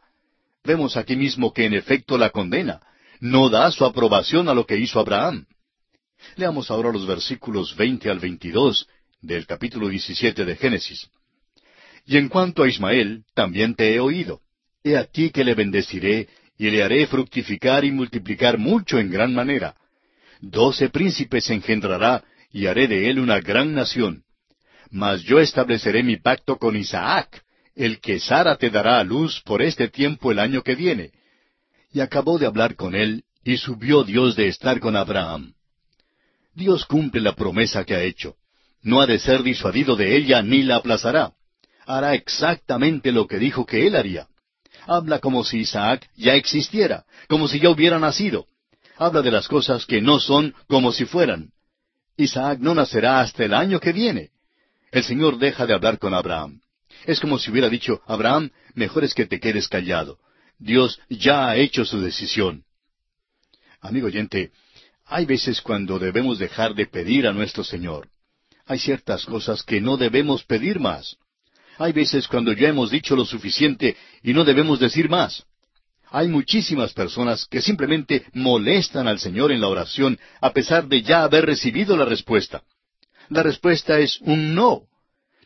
[0.63, 2.81] Vemos aquí mismo que en efecto la condena.
[3.21, 5.47] No da su aprobación a lo que hizo Abraham.
[6.37, 8.87] Leamos ahora los versículos veinte al veintidós
[9.21, 11.09] del capítulo diecisiete de Génesis.
[12.07, 14.41] Y en cuanto a Ismael, también te he oído.
[14.83, 16.29] He aquí que le bendeciré
[16.59, 19.75] y le haré fructificar y multiplicar mucho en gran manera.
[20.41, 24.23] Doce príncipes engendrará, y haré de él una gran nación.
[24.91, 27.43] Mas yo estableceré mi pacto con Isaac,
[27.75, 31.11] el que Sara te dará a luz por este tiempo el año que viene.
[31.93, 35.55] Y acabó de hablar con él, y subió Dios de estar con Abraham.
[36.55, 38.37] Dios cumple la promesa que ha hecho.
[38.83, 41.33] No ha de ser disuadido de ella ni la aplazará.
[41.87, 44.29] Hará exactamente lo que dijo que él haría.
[44.87, 48.47] Habla como si Isaac ya existiera, como si ya hubiera nacido.
[48.97, 51.51] Habla de las cosas que no son como si fueran.
[52.17, 54.31] Isaac no nacerá hasta el año que viene.
[54.93, 56.61] el Señor deja de hablar con Abraham.
[57.05, 60.19] Es como si hubiera dicho, Abraham, mejor es que te quedes callado.
[60.59, 62.65] Dios ya ha hecho su decisión.
[63.81, 64.53] Amigo oyente,
[65.05, 68.09] hay veces cuando debemos dejar de pedir a nuestro Señor.
[68.67, 71.17] Hay ciertas cosas que no debemos pedir más.
[71.79, 75.45] Hay veces cuando ya hemos dicho lo suficiente y no debemos decir más.
[76.11, 81.25] Hay muchísimas personas que simplemente molestan al Señor en la oración a pesar de ya
[81.25, 82.63] haber recibido la respuesta.
[83.31, 84.83] La respuesta es un no.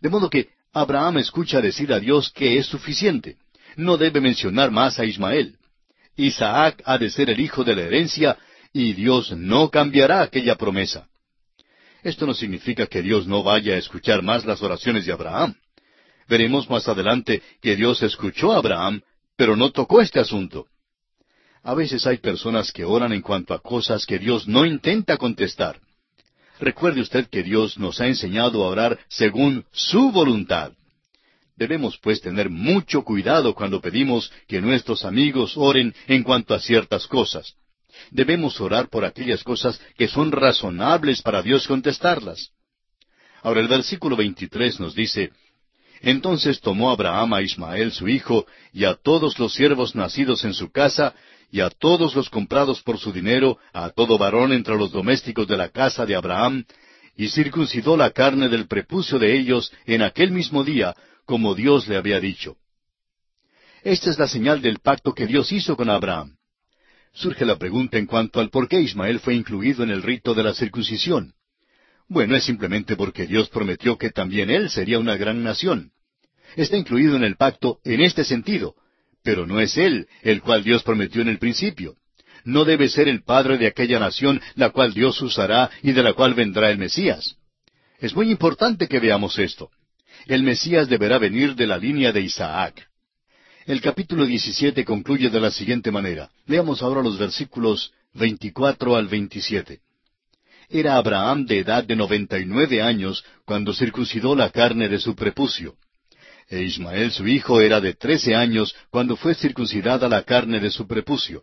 [0.01, 3.37] De modo que Abraham escucha decir a Dios que es suficiente.
[3.77, 5.57] No debe mencionar más a Ismael.
[6.17, 8.37] Isaac ha de ser el hijo de la herencia
[8.73, 11.09] y Dios no cambiará aquella promesa.
[12.03, 15.55] Esto no significa que Dios no vaya a escuchar más las oraciones de Abraham.
[16.29, 19.01] Veremos más adelante que Dios escuchó a Abraham,
[19.37, 20.67] pero no tocó este asunto.
[21.63, 25.81] A veces hay personas que oran en cuanto a cosas que Dios no intenta contestar.
[26.61, 30.73] Recuerde usted que Dios nos ha enseñado a orar según su voluntad.
[31.57, 37.07] Debemos pues tener mucho cuidado cuando pedimos que nuestros amigos oren en cuanto a ciertas
[37.07, 37.55] cosas.
[38.11, 42.51] Debemos orar por aquellas cosas que son razonables para Dios contestarlas.
[43.43, 45.33] Ahora el versículo 23 nos dice,
[46.01, 50.71] Entonces tomó Abraham a Ismael su hijo y a todos los siervos nacidos en su
[50.71, 51.15] casa
[51.51, 55.57] y a todos los comprados por su dinero, a todo varón entre los domésticos de
[55.57, 56.65] la casa de Abraham,
[57.17, 60.95] y circuncidó la carne del prepucio de ellos en aquel mismo día,
[61.25, 62.57] como Dios le había dicho.
[63.83, 66.37] Esta es la señal del pacto que Dios hizo con Abraham.
[67.13, 70.43] Surge la pregunta en cuanto al por qué Ismael fue incluido en el rito de
[70.43, 71.35] la circuncisión.
[72.09, 75.93] Bueno, es simplemente porque Dios prometió que también él sería una gran nación.
[76.57, 78.75] Está incluido en el pacto en este sentido,
[79.23, 81.97] pero no es él el cual Dios prometió en el principio.
[82.45, 86.15] No debe ser el padre de aquella nación la cual Dios usará y de la
[86.15, 87.37] cual vendrá el Mesías.
[87.99, 89.71] Es muy importante que veamos esto.
[90.27, 92.89] El Mesías deberá venir de la línea de Isaac.
[93.67, 96.31] El capítulo 17 concluye de la siguiente manera.
[96.47, 99.81] Leamos ahora los versículos 24 al 27.
[100.69, 105.15] Era Abraham de edad de noventa y nueve años cuando circuncidó la carne de su
[105.15, 105.77] prepucio
[106.51, 110.87] e Ismael su hijo era de trece años cuando fue circuncidada la carne de su
[110.87, 111.43] prepucio.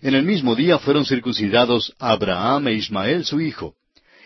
[0.00, 3.74] En el mismo día fueron circuncidados Abraham e Ismael su hijo,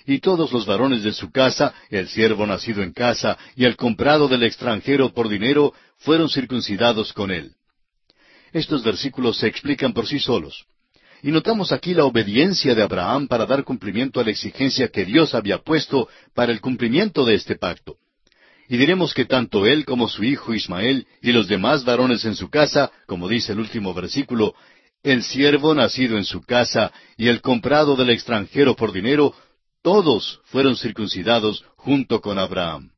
[0.07, 4.29] y todos los varones de su casa, el siervo nacido en casa y el comprado
[4.29, 7.53] del extranjero por dinero, fueron circuncidados con él.
[8.53, 10.67] Estos versículos se explican por sí solos.
[11.23, 15.35] Y notamos aquí la obediencia de Abraham para dar cumplimiento a la exigencia que Dios
[15.35, 17.97] había puesto para el cumplimiento de este pacto.
[18.69, 22.51] Y diremos que tanto él como su hijo Ismael y los demás varones en su
[22.51, 24.55] casa, como dice el último versículo,
[25.03, 29.35] el siervo nacido en su casa y el comprado del extranjero por dinero,
[29.83, 32.91] todos fueron circuncidados junto con Abraham.